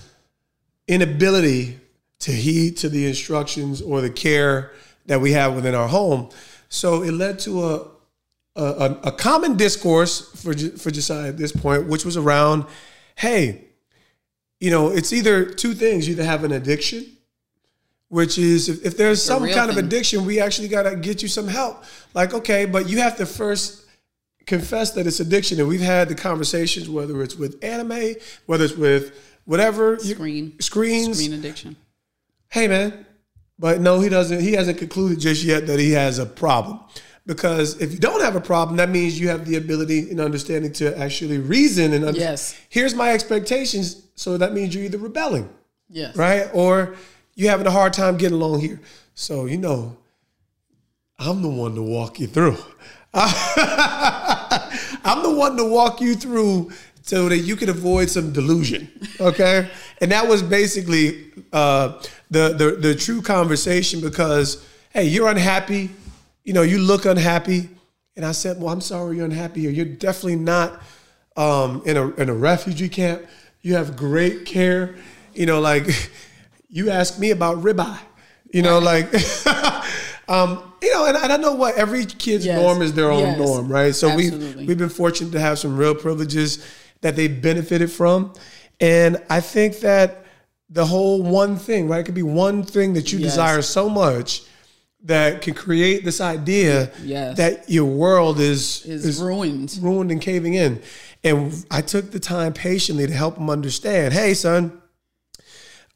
inability 0.90 1.78
to 2.18 2.32
heed 2.32 2.76
to 2.78 2.88
the 2.88 3.06
instructions 3.06 3.80
or 3.80 4.00
the 4.00 4.10
care 4.10 4.72
that 5.06 5.20
we 5.20 5.32
have 5.32 5.54
within 5.54 5.74
our 5.74 5.88
home. 5.88 6.28
So 6.68 7.02
it 7.02 7.12
led 7.12 7.38
to 7.40 7.64
a 7.64 7.86
a, 8.56 8.98
a, 9.04 9.12
common 9.12 9.56
discourse 9.56 10.30
for 10.42 10.52
for 10.52 10.90
Josiah 10.90 11.28
at 11.28 11.38
this 11.38 11.52
point, 11.52 11.86
which 11.86 12.04
was 12.04 12.16
around, 12.16 12.66
hey, 13.14 13.64
you 14.58 14.70
know, 14.70 14.90
it's 14.90 15.12
either 15.12 15.46
two 15.46 15.72
things: 15.72 16.06
you 16.06 16.14
either 16.14 16.24
have 16.24 16.44
an 16.44 16.52
addiction, 16.52 17.06
which 18.08 18.36
is 18.36 18.68
if, 18.68 18.84
if 18.84 18.96
there's 18.96 19.22
some 19.22 19.44
real 19.44 19.54
kind 19.54 19.70
of 19.70 19.76
addiction, 19.76 20.26
we 20.26 20.40
actually 20.40 20.68
got 20.68 20.82
to 20.82 20.96
get 20.96 21.22
you 21.22 21.28
some 21.28 21.48
help. 21.48 21.84
Like, 22.12 22.34
okay, 22.34 22.66
but 22.66 22.88
you 22.88 22.98
have 22.98 23.16
to 23.16 23.24
first 23.24 23.86
confess 24.46 24.90
that 24.92 25.06
it's 25.06 25.20
addiction, 25.20 25.58
and 25.60 25.68
we've 25.68 25.80
had 25.80 26.08
the 26.08 26.14
conversations, 26.14 26.88
whether 26.88 27.22
it's 27.22 27.36
with 27.36 27.62
anime, 27.64 28.14
whether 28.46 28.64
it's 28.64 28.76
with 28.76 29.16
whatever 29.50 29.98
Screen. 29.98 30.54
screens, 30.60 31.18
Screen 31.18 31.32
addiction. 31.38 31.76
hey 32.50 32.68
man 32.68 33.04
but 33.58 33.80
no 33.80 34.00
he 34.00 34.08
doesn't 34.08 34.40
he 34.40 34.52
hasn't 34.52 34.78
concluded 34.78 35.18
just 35.20 35.42
yet 35.42 35.66
that 35.66 35.78
he 35.80 35.90
has 35.92 36.18
a 36.18 36.26
problem 36.26 36.78
because 37.26 37.80
if 37.80 37.92
you 37.92 37.98
don't 37.98 38.22
have 38.22 38.36
a 38.36 38.40
problem 38.40 38.76
that 38.76 38.88
means 38.90 39.18
you 39.20 39.28
have 39.28 39.44
the 39.46 39.56
ability 39.56 40.10
and 40.10 40.20
understanding 40.20 40.72
to 40.72 40.96
actually 40.98 41.38
reason 41.38 41.92
and 41.92 42.04
under- 42.04 42.20
Yes. 42.20 42.54
here's 42.68 42.94
my 42.94 43.12
expectations 43.12 44.02
so 44.14 44.36
that 44.38 44.52
means 44.52 44.74
you're 44.74 44.84
either 44.84 44.98
rebelling 44.98 45.48
Yes. 45.88 46.16
right 46.16 46.48
or 46.52 46.94
you're 47.34 47.50
having 47.50 47.66
a 47.66 47.70
hard 47.72 47.92
time 47.92 48.16
getting 48.16 48.36
along 48.40 48.60
here 48.60 48.80
so 49.14 49.46
you 49.46 49.58
know 49.58 49.96
i'm 51.18 51.42
the 51.42 51.48
one 51.64 51.74
to 51.74 51.82
walk 51.82 52.20
you 52.20 52.26
through 52.28 52.56
i'm 53.14 55.22
the 55.22 55.34
one 55.34 55.56
to 55.56 55.64
walk 55.64 56.00
you 56.00 56.14
through 56.14 56.70
so 57.02 57.28
that 57.28 57.38
you 57.38 57.56
can 57.56 57.68
avoid 57.70 58.08
some 58.10 58.32
delusion 58.32 58.88
okay? 59.20 59.68
And 60.00 60.12
that 60.12 60.26
was 60.28 60.42
basically 60.42 61.30
uh, 61.52 62.00
the, 62.30 62.54
the 62.56 62.70
the 62.80 62.94
true 62.94 63.20
conversation 63.22 64.00
because 64.00 64.64
hey 64.90 65.04
you're 65.04 65.28
unhappy. 65.28 65.90
You 66.44 66.52
know 66.54 66.62
you 66.62 66.78
look 66.78 67.04
unhappy. 67.04 67.68
And 68.16 68.24
i 68.26 68.32
said 68.32 68.60
well 68.60 68.70
i'm 68.70 68.80
sorry 68.80 69.16
you're 69.16 69.24
unhappy 69.24 69.60
here. 69.62 69.70
You're 69.70 69.96
definitely 69.96 70.36
not 70.36 70.80
um, 71.36 71.82
in 71.86 71.96
a 71.96 72.10
in 72.16 72.28
a 72.28 72.34
refugee 72.34 72.88
camp. 72.88 73.22
You 73.62 73.74
have 73.74 73.96
great 73.96 74.44
care. 74.46 74.94
You 75.34 75.46
know 75.46 75.60
like 75.60 75.86
you 76.68 76.90
ask 76.90 77.18
me 77.18 77.30
about 77.30 77.58
ribeye. 77.62 77.98
You 78.52 78.62
know 78.62 78.78
like 78.78 79.06
um, 80.28 80.72
you 80.82 80.92
know 80.92 81.06
and, 81.06 81.16
and 81.16 81.32
i 81.32 81.36
know 81.36 81.52
what 81.54 81.74
every 81.76 82.04
kid's 82.04 82.46
Yes. 82.46 82.56
norm 82.58 82.82
is 82.82 82.92
their 82.94 83.10
own 83.10 83.20
Yes. 83.30 83.38
norm 83.38 83.68
right? 83.68 83.94
So 83.94 84.14
we've 84.14 84.56
we've 84.66 84.78
been 84.78 84.88
fortunate 84.88 85.32
to 85.32 85.40
have 85.40 85.58
some 85.58 85.76
real 85.76 85.94
privileges 85.94 86.64
that 87.02 87.16
they 87.16 87.28
benefited 87.28 87.90
from 87.90 88.32
and 88.80 89.16
i 89.30 89.40
think 89.40 89.80
that 89.80 90.24
the 90.68 90.84
whole 90.86 91.22
one 91.22 91.56
thing 91.56 91.88
right 91.88 92.00
it 92.00 92.04
could 92.04 92.14
be 92.14 92.22
one 92.22 92.62
thing 92.62 92.92
that 92.94 93.12
you 93.12 93.18
Yes. 93.18 93.30
desire 93.32 93.62
so 93.62 93.88
much 93.88 94.42
that 95.04 95.40
can 95.40 95.54
create 95.54 96.04
this 96.04 96.20
idea 96.20 96.90
Yes. 97.02 97.36
that 97.38 97.70
your 97.70 97.86
world 97.86 98.38
is 98.38 98.84
Is 98.84 99.18
ruined. 99.20 99.78
ruined 99.80 100.10
and 100.12 100.20
caving 100.20 100.52
in. 100.54 100.82
And 101.24 101.64
I 101.70 101.80
took 101.80 102.10
the 102.10 102.20
time 102.20 102.52
patiently 102.52 103.06
to 103.06 103.12
help 103.14 103.36
them 103.36 103.48
understand 103.48 104.12
hey, 104.12 104.34
son, 104.34 104.80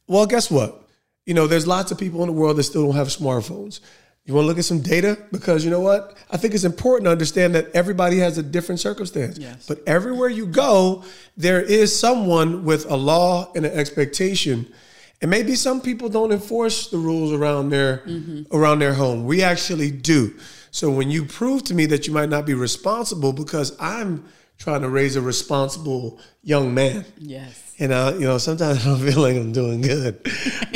well, 0.07 0.27
guess 0.27 0.51
what? 0.51 0.83
You 1.27 1.35
know, 1.35 1.47
there's 1.47 1.67
lots 1.67 1.91
of 1.93 1.99
people 1.99 2.21
in 2.23 2.27
the 2.29 2.33
world 2.33 2.57
that 2.57 2.63
still 2.65 2.85
don't 2.87 2.97
have 2.97 3.09
smartphones. 3.09 3.81
You 4.27 4.33
want 4.33 4.45
to 4.45 4.49
look 4.49 4.59
at 4.59 4.65
some 4.65 4.81
data? 4.81 5.19
Because 5.33 5.65
you 5.65 5.71
know 5.71 5.81
what? 5.81 6.17
I 6.31 6.39
think 6.39 6.55
it's 6.55 6.65
important 6.65 7.05
to 7.07 7.11
understand 7.11 7.55
that 7.55 7.71
everybody 7.75 8.19
has 8.19 8.39
a 8.39 8.43
different 8.43 8.81
circumstance. 8.81 9.37
Yes. 9.37 9.67
But 9.67 9.81
everywhere 9.87 10.31
you 10.31 10.47
go, 10.47 11.05
there 11.37 11.61
is 11.61 11.99
someone 11.99 12.65
with 12.65 12.91
a 12.91 12.97
law 12.97 13.53
and 13.55 13.67
an 13.67 13.73
expectation. 13.73 14.73
And 15.21 15.31
maybe 15.31 15.55
some 15.55 15.81
people 15.81 16.09
don't 16.09 16.33
enforce 16.33 16.89
the 16.89 16.97
rules 16.97 17.33
around 17.33 17.69
their 17.69 17.99
mm-hmm. 17.99 18.55
around 18.55 18.79
their 18.79 18.95
home. 18.95 19.27
We 19.27 19.43
actually 19.43 19.91
do. 19.91 20.35
So 20.75 20.91
when 20.91 21.09
you 21.09 21.25
prove 21.25 21.63
to 21.65 21.75
me 21.75 21.87
that 21.87 22.09
you 22.09 22.13
might 22.13 22.29
not 22.29 22.47
be 22.47 22.53
responsible 22.55 23.33
because 23.33 23.77
I'm 23.79 24.25
trying 24.59 24.81
to 24.83 24.89
raise 24.89 25.15
a 25.15 25.21
responsible 25.21 26.19
young 26.43 26.75
man. 26.75 27.05
Yes. 27.17 27.77
And 27.79 27.95
I, 27.95 28.13
you 28.15 28.23
know, 28.23 28.39
sometimes 28.39 28.81
I 28.85 28.89
don't 28.89 28.99
feel 28.99 29.21
like 29.23 29.37
I'm 29.37 29.53
doing 29.53 29.83
good, 29.83 30.19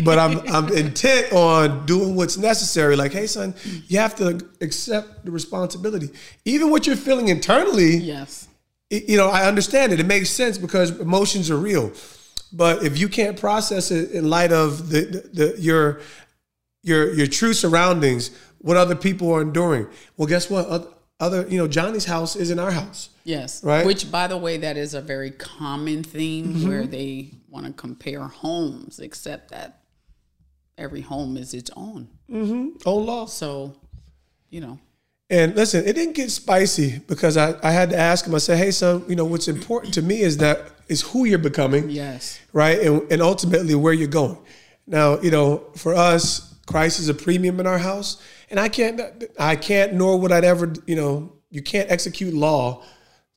but 0.04 0.20
I'm 0.20 0.38
I'm 0.54 0.72
intent 0.72 1.32
on 1.32 1.84
doing 1.84 2.14
what's 2.14 2.36
necessary. 2.38 2.94
Like, 2.94 3.10
hey, 3.12 3.26
son, 3.26 3.56
you 3.88 3.98
have 3.98 4.14
to 4.16 4.38
accept 4.60 5.24
the 5.24 5.32
responsibility, 5.32 6.10
even 6.44 6.70
what 6.70 6.86
you're 6.86 6.94
feeling 6.94 7.26
internally. 7.26 7.96
Yes. 7.96 8.46
it- 8.90 9.08
you 9.08 9.16
know, 9.16 9.28
I 9.28 9.48
understand 9.48 9.92
it. 9.92 9.98
It 9.98 10.06
makes 10.06 10.30
sense 10.30 10.58
because 10.58 10.90
emotions 11.00 11.50
are 11.50 11.56
real. 11.58 11.90
But 12.52 12.84
if 12.84 12.96
you 13.00 13.08
can't 13.08 13.36
process 13.38 13.90
it 13.90 14.12
in 14.12 14.30
light 14.30 14.52
of 14.52 14.90
the, 14.90 15.00
the, 15.06 15.20
the 15.54 15.60
your 15.60 16.00
your 16.84 17.12
your 17.12 17.26
true 17.26 17.52
surroundings, 17.52 18.30
what 18.60 18.76
other 18.76 18.94
people 18.94 19.32
are 19.32 19.42
enduring, 19.42 19.86
well, 20.16 20.26
guess 20.28 20.50
what? 20.50 20.94
Other, 21.20 21.46
you 21.48 21.58
know, 21.58 21.66
Johnny's 21.66 22.04
house 22.04 22.36
isn't 22.36 22.58
our 22.58 22.70
house. 22.70 23.10
Yes. 23.24 23.64
Right? 23.64 23.84
Which, 23.84 24.10
by 24.10 24.28
the 24.28 24.36
way, 24.36 24.56
that 24.58 24.76
is 24.76 24.94
a 24.94 25.00
very 25.00 25.32
common 25.32 26.04
theme 26.04 26.54
Mm-hmm. 26.54 26.68
where 26.68 26.86
they 26.86 27.32
want 27.48 27.66
to 27.66 27.72
compare 27.72 28.22
homes, 28.22 29.00
except 29.00 29.50
that 29.50 29.80
every 30.76 31.00
home 31.00 31.36
is 31.36 31.54
its 31.54 31.70
own. 31.76 32.08
Mm-hmm. 32.30 32.76
Own 32.86 33.06
law. 33.06 33.26
So, 33.26 33.74
you 34.50 34.60
know, 34.60 34.78
And 35.28 35.56
listen, 35.56 35.84
it 35.84 35.94
didn't 35.94 36.14
get 36.14 36.30
spicy 36.30 37.00
because 37.08 37.36
I, 37.36 37.54
I 37.62 37.72
had 37.72 37.90
to 37.90 37.98
ask 37.98 38.24
him. 38.26 38.34
I 38.34 38.38
said, 38.38 38.58
"Hey, 38.58 38.70
son, 38.70 39.04
you 39.08 39.16
know 39.16 39.24
what's 39.24 39.48
important 39.48 39.92
to 39.94 40.02
me 40.02 40.20
is 40.20 40.36
that 40.38 40.70
is 40.88 41.02
who 41.02 41.24
you're 41.26 41.38
becoming, 41.38 41.90
yes. 41.90 42.38
right? 42.52 42.78
And 42.80 43.10
and 43.12 43.20
ultimately 43.20 43.74
where 43.74 43.92
you're 43.92 44.08
going. 44.08 44.38
Now, 44.86 45.20
you 45.20 45.30
know, 45.30 45.64
for 45.76 45.94
us, 45.94 46.54
Christ 46.66 46.98
is 47.00 47.08
a 47.08 47.14
premium 47.14 47.60
in 47.60 47.66
our 47.66 47.78
house, 47.78 48.22
and 48.50 48.58
I 48.58 48.68
can't 48.68 49.00
I 49.38 49.56
can't 49.56 49.94
nor 49.94 50.18
would 50.18 50.32
I 50.32 50.40
ever 50.40 50.72
you 50.86 50.96
know 50.96 51.32
you 51.50 51.62
can't 51.62 51.90
execute 51.90 52.34
law 52.34 52.82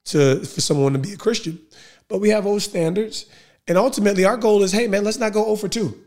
to 0.05 0.43
for 0.43 0.61
someone 0.61 0.93
to 0.93 0.99
be 0.99 1.13
a 1.13 1.17
Christian, 1.17 1.59
but 2.07 2.19
we 2.19 2.29
have 2.29 2.45
old 2.45 2.61
standards, 2.61 3.25
and 3.67 3.77
ultimately 3.77 4.25
our 4.25 4.37
goal 4.37 4.63
is, 4.63 4.71
hey 4.71 4.87
man, 4.87 5.03
let's 5.03 5.19
not 5.19 5.33
go 5.33 5.45
oh 5.45 5.51
over 5.51 5.67
two. 5.67 5.99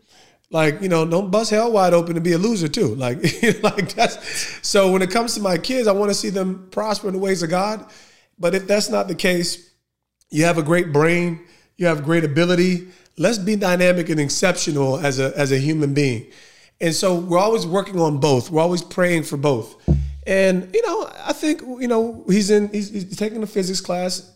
Like 0.51 0.83
you 0.83 0.89
know, 0.89 1.05
don't 1.05 1.31
bust 1.31 1.51
hell 1.51 1.73
wide 1.73 1.95
open 1.95 2.15
to 2.15 2.21
be 2.21 2.33
a 2.33 2.39
loser 2.39 2.69
too. 2.69 2.95
Like, 3.05 3.19
like 3.63 3.95
that's 3.95 4.67
so. 4.67 4.93
When 4.93 5.03
it 5.03 5.11
comes 5.11 5.35
to 5.35 5.41
my 5.41 5.59
kids, 5.59 5.89
I 5.89 5.93
want 5.93 6.11
to 6.11 6.15
see 6.15 6.31
them 6.31 6.69
prosper 6.71 7.09
in 7.09 7.15
the 7.15 7.21
ways 7.21 7.43
of 7.43 7.51
God. 7.51 7.85
But 8.39 8.55
if 8.55 8.67
that's 8.67 8.89
not 8.89 9.09
the 9.09 9.15
case, 9.15 9.71
you 10.31 10.45
have 10.45 10.59
a 10.59 10.63
great 10.63 10.93
brain, 10.93 11.41
you 11.77 11.87
have 11.87 12.05
great 12.05 12.25
ability. 12.25 12.89
Let's 13.17 13.39
be 13.39 13.55
dynamic 13.55 14.09
and 14.09 14.21
exceptional 14.21 14.99
as 14.99 15.19
a 15.19 15.33
as 15.37 15.53
a 15.53 15.59
human 15.59 15.95
being. 15.95 16.27
And 16.81 16.95
so 16.95 17.15
we're 17.15 17.39
always 17.39 17.67
working 17.67 18.01
on 18.01 18.19
both. 18.19 18.51
We're 18.51 18.63
always 18.63 18.83
praying 18.83 19.25
for 19.25 19.37
both. 19.37 19.77
And 20.27 20.71
you 20.75 20.83
know, 20.87 21.11
I 21.25 21.33
think 21.33 21.61
you 21.63 21.89
know 21.89 22.25
he's 22.29 22.51
in 22.51 22.69
he's, 22.69 22.91
he's 22.91 23.17
taking 23.17 23.43
a 23.43 23.47
physics 23.47 23.81
class 23.81 24.31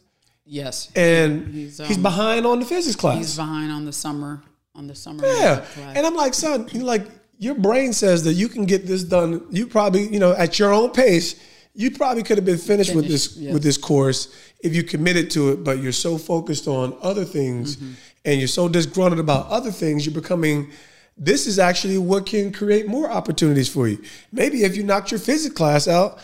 Yes. 0.50 0.90
and 0.96 1.46
He's, 1.52 1.78
he's, 1.78 1.96
um, 1.96 2.02
behind 2.02 2.46
on 2.46 2.58
the 2.60 2.64
physics 2.64 2.96
class. 2.96 3.18
He's 3.18 3.36
behind 3.36 3.70
on 3.70 3.84
the 3.84 3.92
summer 3.92 4.42
on 4.74 4.86
the 4.86 4.94
summer. 4.94 5.26
Yeah. 5.26 5.60
class. 5.60 5.96
And 5.96 6.06
I'm 6.06 6.14
like, 6.14 6.32
son, 6.34 6.68
you 6.72 6.84
like 6.84 7.06
your 7.38 7.54
brain 7.54 7.92
says 7.92 8.24
that 8.24 8.32
you 8.34 8.48
can 8.48 8.64
get 8.64 8.86
this 8.86 9.02
done. 9.04 9.46
You 9.50 9.66
probably, 9.66 10.08
you 10.08 10.18
know, 10.18 10.32
at 10.32 10.58
your 10.58 10.72
own 10.72 10.90
pace, 10.90 11.34
you 11.74 11.90
probably 11.90 12.22
could 12.22 12.38
have 12.38 12.44
been 12.46 12.58
finished, 12.58 12.94
with 12.94 13.06
this 13.08 13.36
yes. 13.36 13.52
with 13.52 13.62
this 13.62 13.76
course 13.76 14.34
if 14.60 14.74
you 14.74 14.82
committed 14.82 15.30
to 15.30 15.50
it, 15.52 15.62
but 15.64 15.78
you're 15.78 15.92
so 15.92 16.18
focused 16.18 16.66
on 16.66 16.96
other 17.02 17.24
things 17.24 17.76
Mm-hmm. 17.76 17.92
and 18.24 18.38
you're 18.40 18.48
so 18.48 18.68
disgruntled 18.68 19.20
about 19.20 19.46
other 19.48 19.70
things, 19.70 20.04
you're 20.04 20.14
becoming 20.20 20.70
this 21.18 21.46
is 21.46 21.58
actually 21.58 21.98
what 21.98 22.26
can 22.26 22.52
create 22.52 22.86
more 22.86 23.10
opportunities 23.10 23.68
for 23.68 23.88
you. 23.88 24.00
Maybe 24.30 24.62
if 24.62 24.76
you 24.76 24.84
knocked 24.84 25.10
your 25.10 25.20
physics 25.20 25.54
class 25.54 25.88
out, 25.88 26.20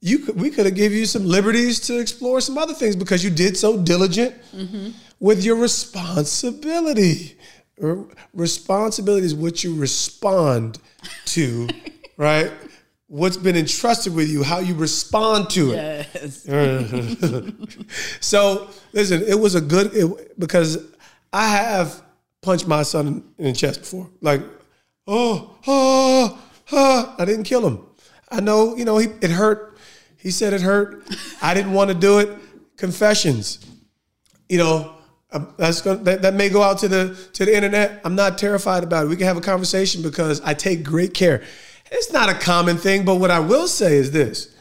you 0.00 0.20
could 0.20 0.40
we 0.40 0.50
could 0.50 0.66
have 0.66 0.74
give 0.74 0.92
you 0.92 1.04
some 1.04 1.24
liberties 1.24 1.80
to 1.80 1.98
explore 1.98 2.40
some 2.40 2.56
other 2.56 2.74
things 2.74 2.94
because 2.94 3.24
you 3.24 3.30
did 3.30 3.56
so 3.56 3.82
diligent 3.82 4.34
mm-hmm. 4.54 4.90
with 5.18 5.42
your 5.44 5.56
responsibility. 5.56 7.36
Responsibility 8.32 9.26
is 9.26 9.34
what 9.34 9.64
you 9.64 9.74
respond 9.74 10.78
to, 11.26 11.68
right? 12.16 12.52
What's 13.08 13.36
been 13.36 13.56
entrusted 13.56 14.14
with 14.14 14.28
you, 14.28 14.42
how 14.42 14.58
you 14.60 14.74
respond 14.74 15.50
to 15.50 15.72
it. 15.72 16.08
yes. 16.14 16.46
So 18.20 18.68
listen, 18.92 19.22
it 19.22 19.38
was 19.38 19.54
a 19.54 19.60
good 19.60 19.94
it, 19.94 20.38
because 20.38 20.84
I 21.32 21.48
have 21.48 22.02
punched 22.46 22.68
my 22.68 22.84
son 22.84 23.24
in 23.38 23.44
the 23.44 23.52
chest 23.52 23.80
before. 23.80 24.08
Like, 24.22 24.40
oh, 25.06 25.58
oh, 25.66 26.42
oh. 26.70 27.14
I 27.18 27.24
didn't 27.24 27.42
kill 27.42 27.66
him. 27.66 27.84
I 28.30 28.40
know, 28.40 28.76
you 28.76 28.84
know, 28.84 28.98
he, 28.98 29.08
it 29.20 29.30
hurt. 29.30 29.76
He 30.16 30.30
said 30.30 30.52
it 30.52 30.60
hurt. 30.62 31.04
I 31.42 31.54
didn't 31.54 31.72
want 31.72 31.90
to 31.90 31.94
do 31.94 32.20
it. 32.20 32.30
Confessions. 32.76 33.66
You 34.48 34.58
know, 34.58 34.94
um, 35.32 35.52
that's 35.58 35.80
gonna, 35.82 35.98
that, 36.04 36.22
that 36.22 36.34
may 36.34 36.48
go 36.48 36.62
out 36.62 36.78
to 36.78 36.88
the 36.88 37.16
to 37.32 37.44
the 37.44 37.54
internet. 37.54 38.00
I'm 38.04 38.14
not 38.14 38.38
terrified 38.38 38.84
about 38.84 39.06
it. 39.06 39.08
We 39.08 39.16
can 39.16 39.26
have 39.26 39.36
a 39.36 39.40
conversation 39.40 40.02
because 40.02 40.40
I 40.42 40.54
take 40.54 40.84
great 40.84 41.14
care. 41.14 41.42
It's 41.90 42.12
not 42.12 42.28
a 42.28 42.34
common 42.34 42.76
thing, 42.76 43.04
but 43.04 43.16
what 43.16 43.30
I 43.30 43.40
will 43.40 43.66
say 43.66 43.96
is 43.96 44.12
this 44.12 44.54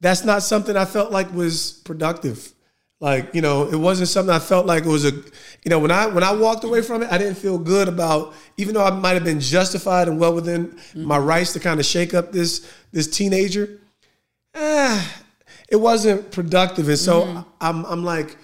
that's 0.00 0.24
not 0.24 0.42
something 0.44 0.76
I 0.76 0.84
felt 0.84 1.10
like 1.10 1.32
was 1.32 1.82
productive. 1.84 2.52
Like, 3.00 3.32
you 3.32 3.40
know, 3.40 3.68
it 3.68 3.76
wasn't 3.76 4.08
something 4.08 4.34
I 4.34 4.40
felt 4.40 4.66
like 4.66 4.84
it 4.84 4.88
was 4.88 5.04
a 5.04 5.12
you 5.12 5.70
know, 5.70 5.78
when 5.78 5.90
I 5.90 6.06
when 6.06 6.24
I 6.24 6.32
walked 6.32 6.64
away 6.64 6.82
from 6.82 7.02
it, 7.02 7.12
I 7.12 7.18
didn't 7.18 7.36
feel 7.36 7.58
good 7.58 7.88
about 7.88 8.34
even 8.56 8.74
though 8.74 8.84
I 8.84 8.90
might 8.90 9.14
have 9.14 9.24
been 9.24 9.40
justified 9.40 10.08
and 10.08 10.18
well 10.18 10.34
within 10.34 10.78
my 10.94 11.18
rights 11.18 11.52
to 11.52 11.60
kind 11.60 11.78
of 11.78 11.86
shake 11.86 12.14
up 12.14 12.32
this 12.32 12.68
this 12.92 13.06
teenager. 13.08 13.80
Eh, 14.54 15.04
it 15.68 15.76
wasn't 15.76 16.30
productive. 16.32 16.88
And 16.88 16.98
so 16.98 17.44
I'm 17.60 17.84
I'm 17.86 18.04
like, 18.04 18.36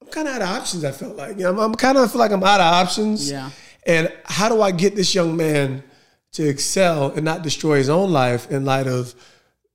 I'm 0.00 0.08
kind 0.08 0.26
of 0.26 0.34
out 0.34 0.42
of 0.42 0.48
options, 0.48 0.84
I 0.84 0.90
felt 0.90 1.16
like. 1.16 1.36
You 1.36 1.44
know, 1.44 1.50
I'm, 1.50 1.58
I'm 1.58 1.74
kind 1.74 1.96
of 1.96 2.10
feel 2.10 2.18
like 2.18 2.32
I'm 2.32 2.42
out 2.42 2.60
of 2.60 2.66
options. 2.66 3.30
Yeah. 3.30 3.50
And 3.86 4.12
how 4.24 4.48
do 4.48 4.62
I 4.62 4.70
get 4.70 4.96
this 4.96 5.14
young 5.14 5.36
man 5.36 5.84
to 6.32 6.48
excel 6.48 7.10
and 7.10 7.24
not 7.24 7.42
destroy 7.42 7.76
his 7.76 7.88
own 7.88 8.10
life 8.10 8.50
in 8.50 8.64
light 8.64 8.86
of 8.86 9.14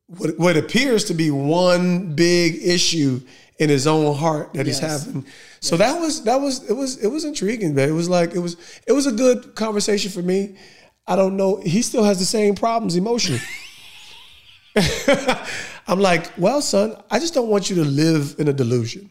what, 0.08 0.38
what 0.40 0.58
appears 0.58 1.06
to 1.06 1.14
be 1.14 1.32
one 1.32 2.16
big 2.16 2.60
issue 2.62 3.22
in 3.60 3.70
his 3.70 3.86
own 3.86 4.16
heart 4.16 4.54
that 4.54 4.66
he's 4.66 4.80
having. 4.80 5.26
So 5.60 5.78
that 5.78 6.00
was 6.00 6.24
that 6.24 6.40
was 6.40 6.70
it 6.70 6.74
was 6.74 6.98
it 6.98 7.08
was 7.08 7.26
intriguing, 7.26 7.76
man. 7.76 7.90
It 7.90 7.94
was 7.94 8.10
like 8.10 8.34
it 8.34 8.40
was 8.40 8.56
it 8.88 8.94
was 8.94 9.06
a 9.06 9.12
good 9.12 9.54
conversation 9.56 10.12
for 10.12 10.22
me. 10.22 10.56
I 11.06 11.16
don't 11.16 11.38
know. 11.38 11.58
He 11.58 11.82
still 11.82 12.04
has 12.04 12.20
the 12.20 12.26
same 12.26 12.56
problems 12.56 12.96
emotionally. 12.96 13.42
I'm 15.88 16.00
like, 16.00 16.32
well, 16.38 16.62
son, 16.62 16.96
I 17.10 17.20
just 17.20 17.34
don't 17.34 17.50
want 17.50 17.70
you 17.70 17.76
to 17.78 17.84
live 17.84 18.36
in 18.38 18.48
a 18.48 18.54
delusion. 18.54 19.10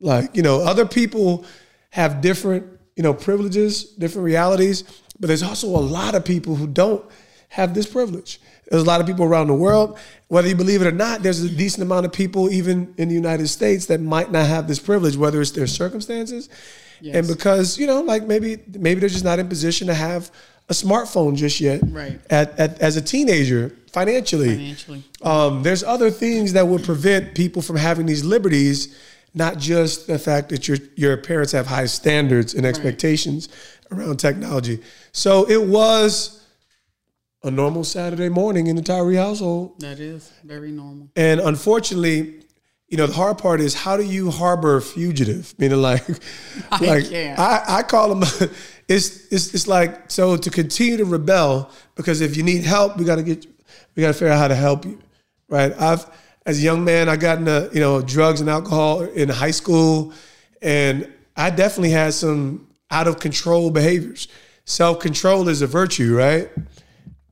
Like, 0.00 0.34
you 0.36 0.42
know, 0.42 0.62
other 0.62 0.86
people 0.86 1.44
have 1.90 2.20
different, 2.20 2.66
you 2.96 3.02
know, 3.02 3.12
privileges, 3.12 3.84
different 3.84 4.24
realities, 4.24 4.84
but 5.18 5.26
there's 5.26 5.42
also 5.42 5.68
a 5.68 5.80
lot 5.80 6.14
of 6.14 6.24
people 6.24 6.54
who 6.54 6.66
don't 6.66 7.04
have 7.54 7.72
this 7.72 7.86
privilege. 7.86 8.40
There's 8.68 8.82
a 8.82 8.86
lot 8.86 9.00
of 9.00 9.06
people 9.06 9.24
around 9.24 9.46
the 9.46 9.54
world, 9.54 9.98
whether 10.26 10.48
you 10.48 10.56
believe 10.56 10.82
it 10.82 10.88
or 10.88 10.92
not, 10.92 11.22
there's 11.22 11.40
a 11.42 11.48
decent 11.48 11.82
amount 11.82 12.04
of 12.04 12.12
people 12.12 12.50
even 12.50 12.92
in 12.96 13.08
the 13.08 13.14
United 13.14 13.46
States 13.46 13.86
that 13.86 14.00
might 14.00 14.32
not 14.32 14.46
have 14.46 14.66
this 14.66 14.80
privilege, 14.80 15.16
whether 15.16 15.40
it's 15.40 15.52
their 15.52 15.68
circumstances. 15.68 16.48
And 17.12 17.28
because, 17.28 17.78
you 17.78 17.86
know, 17.86 18.00
like 18.00 18.24
maybe 18.24 18.58
maybe 18.72 18.98
they're 18.98 19.08
just 19.08 19.24
not 19.24 19.38
in 19.38 19.48
position 19.48 19.86
to 19.88 19.94
have 19.94 20.32
a 20.68 20.72
smartphone 20.72 21.36
just 21.36 21.60
yet. 21.60 21.80
Right. 21.84 22.18
At, 22.30 22.58
at 22.58 22.80
as 22.80 22.96
a 22.96 23.02
teenager, 23.02 23.76
financially. 23.92 24.48
Financially. 24.48 25.04
Um, 25.22 25.62
there's 25.62 25.84
other 25.84 26.10
things 26.10 26.54
that 26.54 26.66
would 26.66 26.82
prevent 26.82 27.34
people 27.34 27.60
from 27.62 27.76
having 27.76 28.06
these 28.06 28.24
liberties, 28.24 28.98
not 29.34 29.58
just 29.58 30.06
the 30.06 30.18
fact 30.18 30.48
that 30.48 30.66
your 30.66 30.78
your 30.96 31.16
parents 31.18 31.52
have 31.52 31.66
high 31.66 31.86
standards 31.86 32.54
and 32.54 32.64
expectations 32.64 33.48
around 33.92 34.16
technology. 34.18 34.80
So 35.12 35.48
it 35.48 35.62
was 35.62 36.43
a 37.44 37.50
normal 37.50 37.84
Saturday 37.84 38.30
morning 38.30 38.66
in 38.66 38.74
the 38.74 38.82
Tyree 38.82 39.16
household. 39.16 39.78
That 39.80 40.00
is 40.00 40.32
very 40.42 40.72
normal. 40.72 41.10
And 41.14 41.40
unfortunately, 41.40 42.40
you 42.88 42.96
know, 42.96 43.06
the 43.06 43.12
hard 43.12 43.38
part 43.38 43.60
is 43.60 43.74
how 43.74 43.96
do 43.96 44.02
you 44.02 44.30
harbor 44.30 44.76
a 44.76 44.82
fugitive? 44.82 45.54
Meaning 45.58 45.78
like, 45.78 46.08
like 46.80 47.08
can't. 47.10 47.38
I, 47.38 47.64
I 47.68 47.82
call 47.82 48.14
them, 48.14 48.22
it's, 48.88 49.32
it's, 49.32 49.54
it's 49.54 49.66
like, 49.68 50.10
so 50.10 50.36
to 50.36 50.50
continue 50.50 50.96
to 50.96 51.04
rebel, 51.04 51.70
because 51.94 52.22
if 52.22 52.36
you 52.36 52.42
need 52.42 52.64
help, 52.64 52.96
we 52.96 53.04
got 53.04 53.16
to 53.16 53.22
get, 53.22 53.46
we 53.94 54.00
got 54.00 54.08
to 54.08 54.14
figure 54.14 54.28
out 54.28 54.38
how 54.38 54.48
to 54.48 54.56
help 54.56 54.86
you. 54.86 54.98
Right. 55.48 55.72
I've, 55.78 56.06
as 56.46 56.58
a 56.58 56.62
young 56.62 56.84
man, 56.84 57.08
I 57.08 57.16
got 57.16 57.38
into, 57.38 57.70
you 57.72 57.80
know, 57.80 58.00
drugs 58.00 58.40
and 58.40 58.48
alcohol 58.48 59.02
in 59.02 59.28
high 59.28 59.50
school. 59.50 60.12
And 60.62 61.12
I 61.36 61.50
definitely 61.50 61.90
had 61.90 62.14
some 62.14 62.68
out 62.90 63.06
of 63.06 63.20
control 63.20 63.70
behaviors. 63.70 64.28
Self 64.64 65.00
control 65.00 65.48
is 65.48 65.60
a 65.60 65.66
virtue, 65.66 66.16
right? 66.16 66.50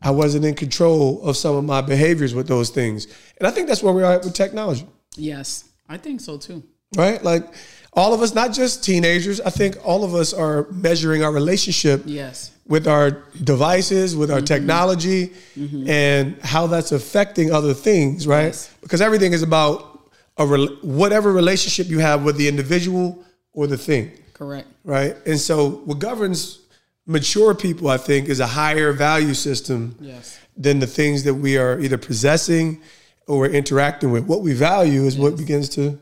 I 0.02 0.10
wasn't 0.10 0.44
in 0.44 0.54
control 0.54 1.22
of 1.22 1.36
some 1.36 1.56
of 1.56 1.64
my 1.64 1.80
behaviors 1.80 2.34
with 2.34 2.48
those 2.48 2.70
things. 2.70 3.06
And 3.38 3.46
I 3.46 3.50
think 3.50 3.68
that's 3.68 3.82
where 3.82 3.92
we 3.92 4.02
are 4.02 4.12
at 4.12 4.24
with 4.24 4.34
technology, 4.34 4.86
Yes, 5.16 5.64
I 5.88 5.96
think 5.98 6.20
so 6.20 6.38
too. 6.38 6.62
right? 6.96 7.22
Like 7.22 7.44
all 7.92 8.14
of 8.14 8.22
us, 8.22 8.34
not 8.34 8.52
just 8.52 8.82
teenagers, 8.82 9.40
I 9.40 9.50
think 9.50 9.76
all 9.84 10.02
of 10.04 10.14
us 10.14 10.32
are 10.32 10.66
measuring 10.70 11.22
our 11.22 11.32
relationship 11.32 12.02
Yes. 12.06 12.50
with 12.66 12.88
our 12.88 13.10
devices, 13.44 14.16
with 14.16 14.30
our 14.30 14.38
mm-hmm. 14.38 14.46
technology, 14.46 15.32
mm-hmm. 15.56 15.88
and 15.88 16.40
how 16.42 16.66
that's 16.66 16.92
affecting 16.92 17.52
other 17.52 17.74
things, 17.74 18.26
right? 18.26 18.46
Yes. 18.46 18.70
Because 18.80 19.00
everything 19.00 19.32
is 19.32 19.42
about 19.42 20.00
a 20.38 20.46
rel- 20.46 20.78
whatever 20.82 21.32
relationship 21.32 21.88
you 21.88 21.98
have 21.98 22.24
with 22.24 22.36
the 22.36 22.48
individual 22.48 23.22
or 23.52 23.66
the 23.66 23.76
thing 23.76 24.10
Correct. 24.32 24.66
right? 24.84 25.14
And 25.26 25.38
so 25.38 25.82
what 25.84 25.98
governs 25.98 26.62
mature 27.06 27.54
people, 27.54 27.88
I 27.88 27.96
think, 27.96 28.28
is 28.28 28.40
a 28.40 28.46
higher 28.46 28.92
value 28.92 29.34
system 29.34 29.96
Yes. 30.00 30.38
than 30.56 30.78
the 30.78 30.86
things 30.86 31.24
that 31.24 31.34
we 31.34 31.56
are 31.58 31.78
either 31.80 31.98
possessing 31.98 32.80
or 33.26 33.46
interacting 33.46 34.10
with. 34.10 34.24
What 34.24 34.42
we 34.42 34.52
value 34.52 35.04
is 35.04 35.16
what 35.16 35.36
begins 35.36 35.68
to 35.70 35.98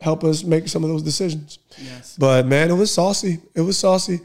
help 0.00 0.24
us 0.24 0.44
make 0.44 0.68
some 0.68 0.84
of 0.84 0.90
those 0.90 1.02
decisions. 1.02 1.58
Yes. 1.78 2.16
But 2.18 2.46
man, 2.46 2.70
it 2.70 2.74
was 2.74 2.92
saucy. 2.92 3.40
It 3.54 3.62
was 3.62 3.78
saucy. 3.78 4.20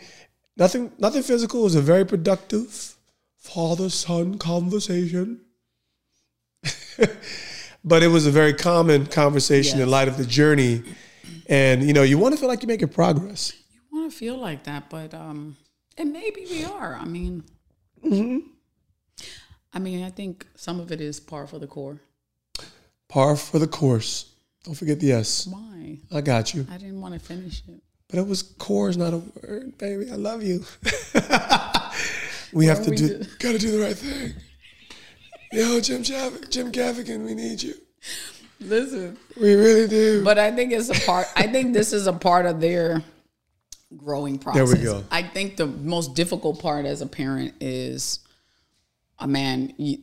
Nothing, 0.58 0.92
nothing 0.98 1.24
physical. 1.24 1.62
It 1.62 1.64
was 1.66 1.76
a 1.76 1.82
very 1.82 2.06
productive 2.06 2.96
father-son 3.38 4.38
conversation. 4.38 5.42
but 7.84 8.04
it 8.04 8.08
was 8.08 8.26
a 8.26 8.32
very 8.32 8.54
common 8.54 9.06
conversation 9.06 9.80
in 9.80 9.90
light 9.90 10.08
of 10.10 10.18
the 10.18 10.26
journey. 10.26 10.84
And 11.48 11.84
you 11.84 11.94
know, 11.94 12.04
you 12.04 12.18
want 12.18 12.34
to 12.34 12.40
feel 12.40 12.50
like 12.50 12.62
you're 12.62 12.68
making 12.68 12.90
progress. 12.90 13.54
You 13.74 14.00
want 14.00 14.12
to 14.12 14.18
feel 14.18 14.38
like 14.38 14.66
that, 14.66 14.90
but 14.90 15.14
um, 15.14 15.56
and 16.00 16.12
maybe 16.12 16.46
we 16.50 16.66
are. 16.66 16.96
I 17.00 17.06
mean, 17.06 17.44
Mm-hmm. 18.04 18.40
I 19.74 19.80
mean, 19.80 20.04
I 20.04 20.10
think 20.10 20.48
some 20.56 20.80
of 20.80 20.92
it 20.92 21.00
is 21.02 21.20
par 21.20 21.46
for 21.46 21.60
the 21.60 21.68
core. 21.68 22.00
Par 23.10 23.36
for 23.36 23.60
the 23.60 23.68
course. 23.68 24.32
Don't 24.64 24.74
forget 24.74 25.00
the 25.00 25.12
S. 25.12 25.46
Why? 25.48 26.00
I 26.12 26.22
got 26.22 26.54
you. 26.54 26.66
I 26.72 26.78
didn't 26.78 27.02
want 27.02 27.14
to 27.14 27.20
finish 27.20 27.62
it. 27.68 27.82
But 28.10 28.20
it 28.20 28.28
was 28.28 28.42
core 28.42 28.90
is 28.90 28.98
not 28.98 29.14
a 29.14 29.18
word, 29.18 29.78
baby. 29.78 30.10
I 30.10 30.16
love 30.16 30.42
you. 30.44 30.64
we 32.54 32.66
have 32.66 32.84
to 32.84 32.90
we 32.90 32.96
do, 32.96 33.08
do- 33.20 33.26
gotta 33.40 33.58
do 33.60 33.72
the 33.78 33.84
right 33.84 33.96
thing. 33.98 34.34
Yo, 35.52 35.80
Jim 35.82 36.04
Jav- 36.04 36.50
Jim 36.50 36.72
Gaffigan, 36.72 37.26
we 37.26 37.34
need 37.36 37.62
you. 37.62 37.74
Listen, 38.62 39.18
We 39.40 39.54
really 39.56 39.88
do. 39.88 40.24
but 40.24 40.38
I 40.40 40.52
think 40.52 40.72
it's 40.74 40.90
a 40.90 41.06
part. 41.06 41.28
I 41.36 41.48
think 41.48 41.74
this 41.74 41.94
is 41.94 42.08
a 42.08 42.14
part 42.14 42.46
of 42.46 42.60
their 42.60 43.04
growing 43.96 44.38
There 44.38 44.54
process. 44.54 44.78
we 44.78 44.84
go. 44.84 45.04
I 45.12 45.24
think 45.24 45.58
the 45.58 45.66
most 45.68 46.16
difficult 46.16 46.62
part 46.62 46.86
as 46.86 47.02
a 47.02 47.08
parent 47.08 47.54
is, 47.60 48.20
a 49.20 49.28
man. 49.28 49.74
You, 49.78 50.00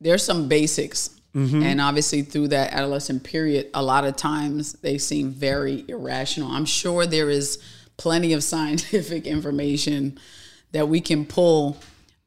there's 0.00 0.22
some 0.24 0.48
basics, 0.48 1.10
Mm-hmm. 1.34 1.64
and 1.64 1.80
obviously 1.80 2.22
through 2.22 2.46
that 2.48 2.72
adolescent 2.72 3.24
period, 3.24 3.68
a 3.74 3.82
lot 3.82 4.04
of 4.04 4.14
times 4.14 4.74
they 4.74 4.98
seem 4.98 5.32
very 5.32 5.84
irrational. 5.88 6.48
I'm 6.48 6.64
sure 6.64 7.06
there 7.06 7.28
is 7.28 7.58
plenty 7.96 8.34
of 8.34 8.44
scientific 8.52 9.26
information 9.26 10.16
that 10.70 10.88
we 10.88 11.00
can 11.00 11.26
pull 11.26 11.76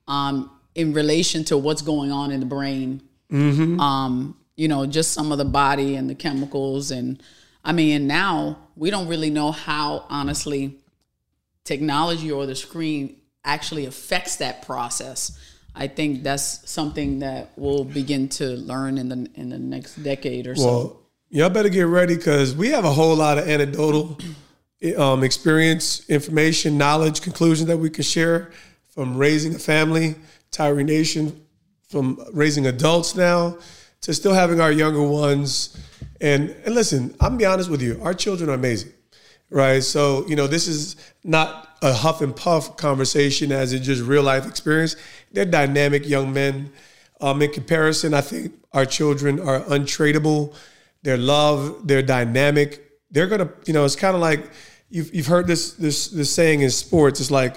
um, 0.10 0.52
in 0.76 0.91
relation 0.91 1.46
to 1.46 1.58
what's 1.58 1.82
going 1.82 2.12
on 2.12 2.32
in 2.32 2.41
the 2.41 2.46
brain 2.46 3.02
um, 3.32 4.36
you 4.58 4.67
know, 4.67 4.86
just 4.86 5.13
some 5.13 5.32
of 5.32 5.38
the 5.38 5.46
body 5.46 5.96
and 5.96 6.10
the 6.10 6.15
chemicals. 6.15 6.91
And 6.91 7.24
I 7.63 7.74
mean, 7.74 8.08
now 8.08 8.58
we 8.76 8.89
don't 8.89 9.08
really 9.08 9.30
know 9.30 9.52
how, 9.52 10.06
honestly, 10.10 10.78
technology 11.63 12.32
or 12.32 12.46
the 12.46 12.56
screen 12.56 13.17
actually 13.43 13.86
affects 13.86 14.38
that 14.38 14.65
process. 14.65 15.38
I 15.76 15.88
think 15.88 16.24
that's 16.24 16.70
something 16.70 17.20
that 17.20 17.52
we'll 17.56 17.84
begin 17.84 18.30
to 18.30 18.46
learn 18.46 18.98
in 18.98 19.10
the 19.10 19.30
in 19.36 19.50
the 19.50 19.60
next 19.60 19.96
decade 20.04 20.48
or 20.48 20.56
so. 20.56 20.65
Well, 20.65 21.02
y'all 21.30 21.50
better 21.50 21.70
get 21.70 21.84
ready 21.84 22.15
because 22.15 22.56
we 22.56 22.70
have 22.70 22.84
a 22.84 22.91
whole 22.91 23.15
lot 23.15 23.38
of 23.38 23.48
anecdotal 23.48 24.17
um, 24.98 25.24
experience, 25.24 26.08
information, 26.10 26.78
knowledge, 26.78 27.22
conclusions 27.22 27.67
that 27.67 27.78
we 27.78 27.89
can 27.89 28.04
share 28.04 28.52
from 28.89 29.17
raising 29.17 29.54
a 29.56 29.60
family, 29.60 30.15
Tyree 30.52 30.84
Nation, 30.84 31.46
from 31.88 32.20
raising 32.34 32.65
adults 32.65 33.15
now 33.15 33.58
to 34.02 34.14
still 34.14 34.34
having 34.34 34.60
our 34.62 34.72
younger 34.72 35.02
ones. 35.04 35.78
And, 36.22 36.50
and 36.66 36.74
listen, 36.76 37.12
I'm 37.20 37.30
gonna 37.30 37.38
be 37.38 37.46
honest 37.46 37.70
with 37.70 37.82
you, 37.82 38.00
our 38.02 38.14
children 38.14 38.50
are 38.50 38.54
amazing, 38.54 38.92
right? 39.50 39.84
So, 39.84 40.26
you 40.28 40.36
know, 40.36 40.48
this 40.48 40.68
is 40.68 40.96
not 41.24 41.78
a 41.82 41.94
huff 41.94 42.22
and 42.22 42.36
puff 42.36 42.76
conversation 42.78 43.52
as 43.52 43.74
in 43.74 43.84
just 43.84 44.02
real 44.02 44.24
life 44.24 44.48
experience. 44.48 44.96
They're 45.32 45.46
dynamic 45.46 46.08
young 46.08 46.34
men. 46.34 46.72
Um, 47.22 47.42
in 47.42 47.52
comparison, 47.52 48.14
I 48.14 48.22
think 48.22 48.54
our 48.74 48.86
children 48.86 49.40
are 49.40 49.62
untradeable. 49.62 50.54
They're 51.04 51.18
love, 51.18 51.88
they're 51.88 52.02
dynamic. 52.04 52.84
They're 53.12 53.28
gonna, 53.28 53.50
you 53.66 53.74
know, 53.74 53.86
it's 53.86 53.96
kind 53.96 54.16
of 54.16 54.22
like 54.22 54.50
you've 54.90 55.14
you've 55.14 55.28
heard 55.28 55.48
this 55.48 55.74
this 55.74 56.08
this 56.10 56.34
saying 56.34 56.62
in 56.62 56.70
sports. 56.70 57.20
It's 57.20 57.32
like 57.32 57.56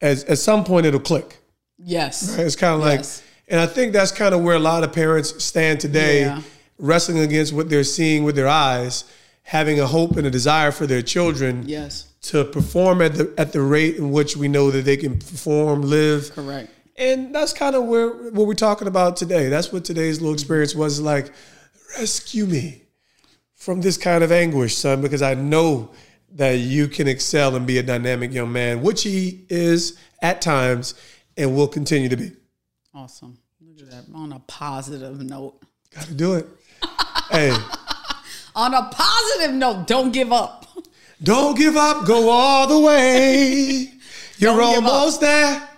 as 0.00 0.24
at 0.24 0.38
some 0.38 0.64
point 0.64 0.86
it'll 0.86 1.00
click. 1.00 1.38
yes. 1.78 2.36
It's 2.38 2.56
kind 2.56 2.74
of 2.74 2.80
like, 2.80 3.00
Yes. 3.00 3.22
And 3.52 3.60
I 3.60 3.66
think 3.66 3.92
that's 3.92 4.10
kind 4.10 4.34
of 4.34 4.40
where 4.40 4.56
a 4.56 4.58
lot 4.58 4.82
of 4.82 4.92
parents 4.92 5.44
stand 5.44 5.78
today, 5.78 6.22
Yeah. 6.22 6.42
wrestling 6.78 7.18
against 7.18 7.52
what 7.52 7.68
they're 7.70 7.84
seeing 7.84 8.24
with 8.24 8.34
their 8.34 8.48
eyes, 8.48 9.04
having 9.42 9.78
a 9.78 9.86
hope 9.86 10.16
and 10.16 10.26
a 10.26 10.30
desire 10.30 10.72
for 10.72 10.86
their 10.86 11.02
children 11.02 11.64
Yes. 11.68 12.06
to 12.22 12.44
perform 12.44 13.00
at 13.02 13.14
the 13.14 13.30
at 13.36 13.52
the 13.52 13.60
rate 13.60 13.96
in 13.96 14.10
which 14.10 14.36
we 14.36 14.48
know 14.48 14.70
that 14.70 14.84
they 14.84 14.96
can 14.96 15.18
perform, 15.18 15.82
live. 15.82 16.32
Correct. 16.34 16.70
And 16.96 17.34
that's 17.34 17.52
kind 17.52 17.74
of 17.76 17.84
where 17.84 18.08
what 18.08 18.46
we're 18.46 18.54
talking 18.54 18.88
about 18.88 19.16
today. 19.16 19.48
That's 19.48 19.72
what 19.72 19.84
today's 19.84 20.20
little 20.20 20.34
experience 20.34 20.74
was 20.74 21.00
like. 21.00 21.30
Rescue 21.98 22.46
me 22.46 22.82
from 23.54 23.80
this 23.82 23.96
kind 23.98 24.24
of 24.24 24.32
anguish, 24.32 24.76
son, 24.76 25.02
because 25.02 25.20
I 25.22 25.34
know 25.34 25.90
that 26.34 26.52
you 26.58 26.88
can 26.88 27.06
excel 27.06 27.54
and 27.54 27.66
be 27.66 27.76
a 27.78 27.82
dynamic 27.82 28.32
young 28.32 28.50
man, 28.50 28.80
which 28.82 29.02
he 29.02 29.44
is 29.50 29.94
at 30.22 30.40
times 30.40 30.94
and 31.36 31.54
will 31.54 31.68
continue 31.68 32.08
to 32.08 32.16
be. 32.16 32.32
Awesome. 32.94 33.36
Look 33.82 33.92
at 33.92 34.06
that. 34.06 34.14
On 34.14 34.32
a 34.32 34.38
positive 34.40 35.20
note. 35.22 35.60
Got 35.92 36.04
to 36.04 36.14
do 36.14 36.34
it. 36.34 36.46
hey, 37.30 37.52
On 38.54 38.72
a 38.72 38.88
positive 38.92 39.56
note, 39.56 39.88
don't 39.88 40.12
give 40.12 40.32
up. 40.32 40.66
don't 41.22 41.56
give 41.56 41.76
up. 41.76 42.06
Go 42.06 42.30
all 42.30 42.68
the 42.68 42.78
way. 42.78 43.92
You're 44.38 44.56
Don't 44.56 44.84
almost 44.84 45.20
there. 45.20 45.68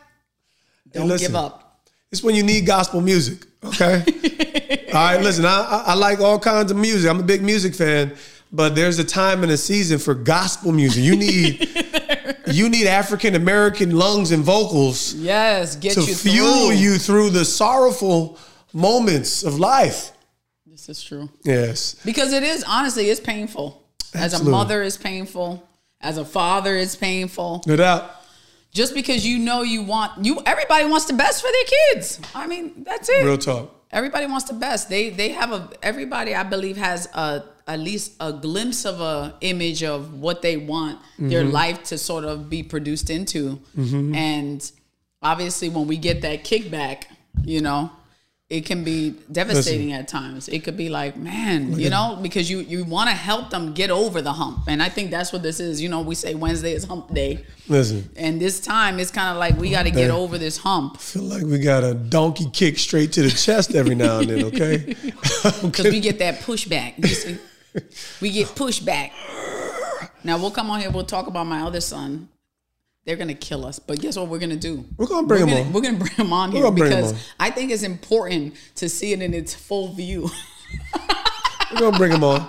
Don't 0.93 1.09
listen. 1.09 1.29
give 1.29 1.37
up. 1.37 1.83
It's 2.13 2.23
when 2.23 2.35
you 2.35 2.43
need 2.43 2.67
gospel 2.67 3.01
music. 3.01 3.47
Okay. 3.65 4.05
all 4.89 4.95
right. 4.95 5.23
Listen, 5.23 5.47
I, 5.47 5.85
I 5.87 5.95
like 5.95 6.21
all 6.21 6.39
kinds 6.39 6.71
of 6.71 6.77
music. 6.77 7.11
I'm 7.11 7.21
a 7.21 7.25
big 7.25 7.43
music 7.43 7.75
fan, 7.75 8.15
but 8.53 8.75
there's 8.75 8.99
a 8.99 9.05
time 9.05 9.43
and 9.43 9.53
a 9.53 9.57
season 9.57 9.99
for 9.99 10.15
gospel 10.15 10.73
music. 10.73 11.03
You 11.03 11.17
need 11.17 11.69
you 12.59 12.69
need 12.69 12.87
African 12.87 13.35
American 13.35 13.91
lungs 13.97 14.31
and 14.33 14.43
vocals 14.45 15.15
Yes. 15.15 15.77
Get 15.77 15.95
to 15.95 16.01
you 16.03 16.15
fuel 16.15 16.69
through. 16.69 16.77
you 16.77 16.99
through 16.99 17.31
the 17.31 17.45
sorrowful 17.45 18.39
moments 18.73 19.43
of 19.43 19.59
life. 19.59 20.13
This 20.67 20.89
is 20.89 21.03
true. 21.03 21.29
Yes. 21.45 21.95
Because 22.05 22.33
it 22.33 22.43
is 22.43 22.65
honestly, 22.67 23.09
it's 23.11 23.21
painful. 23.21 23.81
As 24.15 24.33
a 24.39 24.45
mother, 24.45 24.83
it's 24.83 24.97
painful. 24.97 25.67
As 26.01 26.19
a 26.19 26.25
father, 26.25 26.77
it's 26.77 26.97
painful. 26.97 27.63
No 27.67 27.77
doubt. 27.77 28.11
Just 28.73 28.93
because 28.93 29.25
you 29.27 29.39
know 29.39 29.63
you 29.63 29.83
want 29.83 30.25
you, 30.25 30.41
everybody 30.45 30.85
wants 30.85 31.07
the 31.07 31.13
best 31.15 31.41
for 31.43 31.51
their 31.51 31.65
kids. 31.95 32.21
I 32.35 32.47
mean, 32.47 32.85
that's 32.85 33.09
it. 33.09 33.25
Real 33.25 33.39
talk. 33.39 33.71
Everybody 33.95 34.27
wants 34.27 34.47
the 34.47 34.55
best. 34.55 34.91
They 34.91 35.11
they 35.11 35.31
have 35.31 35.53
a 35.53 35.71
everybody 35.83 36.35
I 36.35 36.43
believe 36.43 36.77
has 36.77 37.07
a 37.15 37.45
at 37.67 37.79
least 37.81 38.13
a 38.21 38.33
glimpse 38.33 38.85
of 38.85 39.01
a 39.01 39.37
image 39.41 39.83
of 39.83 40.21
what 40.21 40.43
they 40.43 40.57
want 40.57 40.99
their 41.19 41.45
mm-hmm. 41.45 41.53
life 41.53 41.85
to 41.85 41.97
sort 41.97 42.25
of 42.25 42.51
be 42.51 42.63
produced 42.63 43.09
into. 43.09 43.61
Mm-hmm. 43.79 44.15
And 44.15 44.73
obviously 45.23 45.69
when 45.71 45.87
we 45.87 45.97
get 45.97 46.21
that 46.23 46.45
kickback, 46.45 47.05
you 47.45 47.63
know, 47.63 47.91
it 48.55 48.65
can 48.65 48.85
be 48.85 49.17
devastating 49.33 49.93
at 49.93 50.07
times. 50.07 50.49
It 50.49 50.63
could 50.63 50.77
be 50.77 50.89
like, 50.89 51.17
man, 51.17 51.77
you 51.77 51.91
know, 51.91 52.17
because 52.23 52.49
you 52.49 52.61
you 52.61 52.85
want 52.85 53.11
to 53.11 53.17
help 53.17 53.51
them 53.51 53.75
get 53.75 53.91
over 53.91 54.23
the 54.23 54.33
hump. 54.33 54.61
And 54.69 54.81
I 54.81 54.89
think 54.89 55.11
that's 55.11 55.33
what 55.33 55.43
this 55.43 55.59
is. 55.59 55.83
You 55.83 55.89
know, 55.89 56.03
we 56.03 56.15
say 56.15 56.37
Wednesday 56.37 56.73
is 56.73 56.85
hump 56.85 57.13
day. 57.13 57.45
Listen, 57.67 58.09
And 58.15 58.41
this 58.41 58.61
time 58.61 59.01
it's 59.01 59.11
kind 59.11 59.31
of 59.31 59.39
like 59.39 59.57
we 59.59 59.71
got 59.71 59.85
to 59.85 59.91
get 59.91 60.13
over 60.13 60.39
this 60.39 60.59
hump. 60.59 60.95
I 60.95 60.99
feel 60.99 61.25
like 61.25 61.43
we 61.43 61.59
got 61.59 61.83
a 61.83 61.95
donkey 61.95 62.49
kick 62.53 62.79
straight 62.79 63.13
to 63.15 63.23
the 63.23 63.31
chest 63.31 63.75
every 63.75 63.97
now 63.97 64.21
and 64.21 64.31
then, 64.31 64.45
okay? 64.45 64.79
because 65.63 65.87
we 65.87 65.99
get 65.99 66.21
that 66.21 66.41
pushback. 66.41 66.95
We 68.21 68.31
get 68.31 68.49
pushback. 68.49 69.11
Now 70.23 70.39
we'll 70.39 70.53
come 70.53 70.71
on 70.71 70.79
here. 70.79 70.93
We'll 70.93 71.05
talk 71.05 71.27
about 71.27 71.49
my 71.49 71.63
other 71.63 71.81
son. 71.81 72.29
They're 73.05 73.17
gonna 73.17 73.35
kill 73.35 73.67
us, 73.67 73.79
but 73.79 74.01
guess 74.01 74.17
what 74.17 74.29
we're 74.29 74.39
gonna 74.39 74.57
do? 74.57 74.85
We're 74.97 75.07
gonna 75.07 75.27
bring 75.27 75.43
we're 75.43 75.47
him 75.47 75.55
gonna, 75.55 75.67
on. 75.67 75.73
We're 75.75 75.81
gonna 75.83 75.99
bring 75.99 76.13
him 76.13 76.33
on 76.33 76.53
here 76.53 76.63
bring 76.71 76.77
him 76.77 76.89
because 76.89 77.13
on. 77.13 77.19
I 77.39 77.51
think 77.51 77.71
it's 77.71 77.83
important 77.83 78.55
to 78.77 78.89
see 78.89 79.13
it 79.13 79.21
in 79.21 79.35
its 79.35 79.55
full 79.55 79.93
view. 79.93 80.31
We're 81.73 81.81
gonna 81.81 81.99
bring 81.99 82.13
them 82.13 82.25
on. 82.25 82.49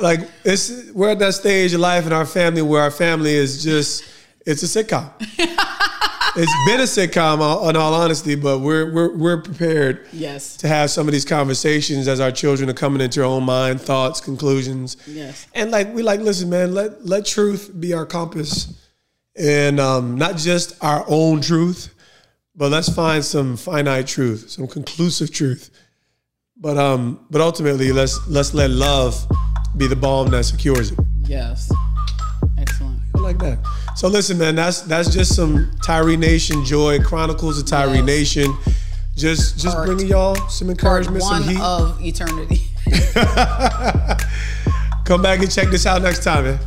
Like 0.00 0.20
it's 0.44 0.90
we're 0.92 1.10
at 1.10 1.18
that 1.18 1.34
stage 1.34 1.74
of 1.74 1.80
life 1.80 2.06
in 2.06 2.12
our 2.12 2.24
family 2.24 2.62
where 2.62 2.82
our 2.82 2.90
family 2.90 3.34
is 3.34 3.62
just 3.62 4.04
it's 4.46 4.62
a 4.62 4.84
sitcom. 4.84 5.10
it's 5.20 6.66
been 6.66 6.80
a 6.80 6.84
sitcom, 6.84 7.68
in 7.68 7.76
all 7.76 7.92
honesty, 7.92 8.36
but 8.36 8.60
we're 8.60 8.90
we're 8.90 9.14
we're 9.16 9.42
prepared 9.42 10.06
yes, 10.12 10.56
to 10.58 10.68
have 10.68 10.90
some 10.90 11.08
of 11.08 11.12
these 11.12 11.26
conversations 11.26 12.08
as 12.08 12.20
our 12.20 12.32
children 12.32 12.70
are 12.70 12.74
coming 12.74 13.02
into 13.02 13.20
their 13.20 13.28
own 13.28 13.44
mind, 13.44 13.80
thoughts, 13.82 14.20
conclusions. 14.20 14.96
Yes. 15.06 15.46
And 15.54 15.70
like 15.70 15.92
we 15.92 16.02
like, 16.02 16.20
listen, 16.20 16.48
man, 16.48 16.72
let 16.72 17.04
let 17.04 17.26
truth 17.26 17.70
be 17.78 17.92
our 17.92 18.06
compass. 18.06 18.74
And 19.36 19.80
um, 19.80 20.16
not 20.16 20.36
just 20.36 20.82
our 20.82 21.04
own 21.08 21.40
truth, 21.40 21.94
but 22.56 22.70
let's 22.70 22.92
find 22.92 23.24
some 23.24 23.56
finite 23.56 24.06
truth, 24.06 24.50
some 24.50 24.66
conclusive 24.66 25.32
truth. 25.32 25.70
But 26.56 26.76
um, 26.76 27.24
but 27.30 27.40
ultimately 27.40 27.92
let's 27.92 28.26
let's 28.28 28.52
let 28.52 28.70
love 28.70 29.26
be 29.76 29.86
the 29.86 29.96
balm 29.96 30.28
that 30.30 30.44
secures 30.44 30.90
it. 30.92 30.98
yes, 31.24 31.70
excellent. 32.58 33.00
I 33.14 33.18
like 33.20 33.38
that. 33.38 33.58
So 33.96 34.08
listen, 34.08 34.36
man, 34.36 34.56
that's 34.56 34.82
that's 34.82 35.14
just 35.14 35.34
some 35.34 35.70
Tyree 35.82 36.16
Nation 36.18 36.62
joy, 36.64 36.98
Chronicles 37.00 37.58
of 37.58 37.66
Tyree 37.66 37.98
Yes. 37.98 38.04
Nation. 38.04 38.56
Just 39.16 39.58
just 39.58 39.74
Part- 39.76 39.86
bringing 39.86 40.08
y'all 40.08 40.34
some 40.48 40.68
Part 40.68 40.78
encouragement, 41.06 41.22
some 41.22 41.40
one 41.44 41.48
heat. 41.48 41.60
of 41.60 42.00
eternity. 42.04 42.60
Come 45.04 45.22
back 45.22 45.40
and 45.40 45.50
check 45.50 45.68
this 45.68 45.86
out 45.86 46.02
next 46.02 46.22
time, 46.22 46.44
man. 46.44 46.58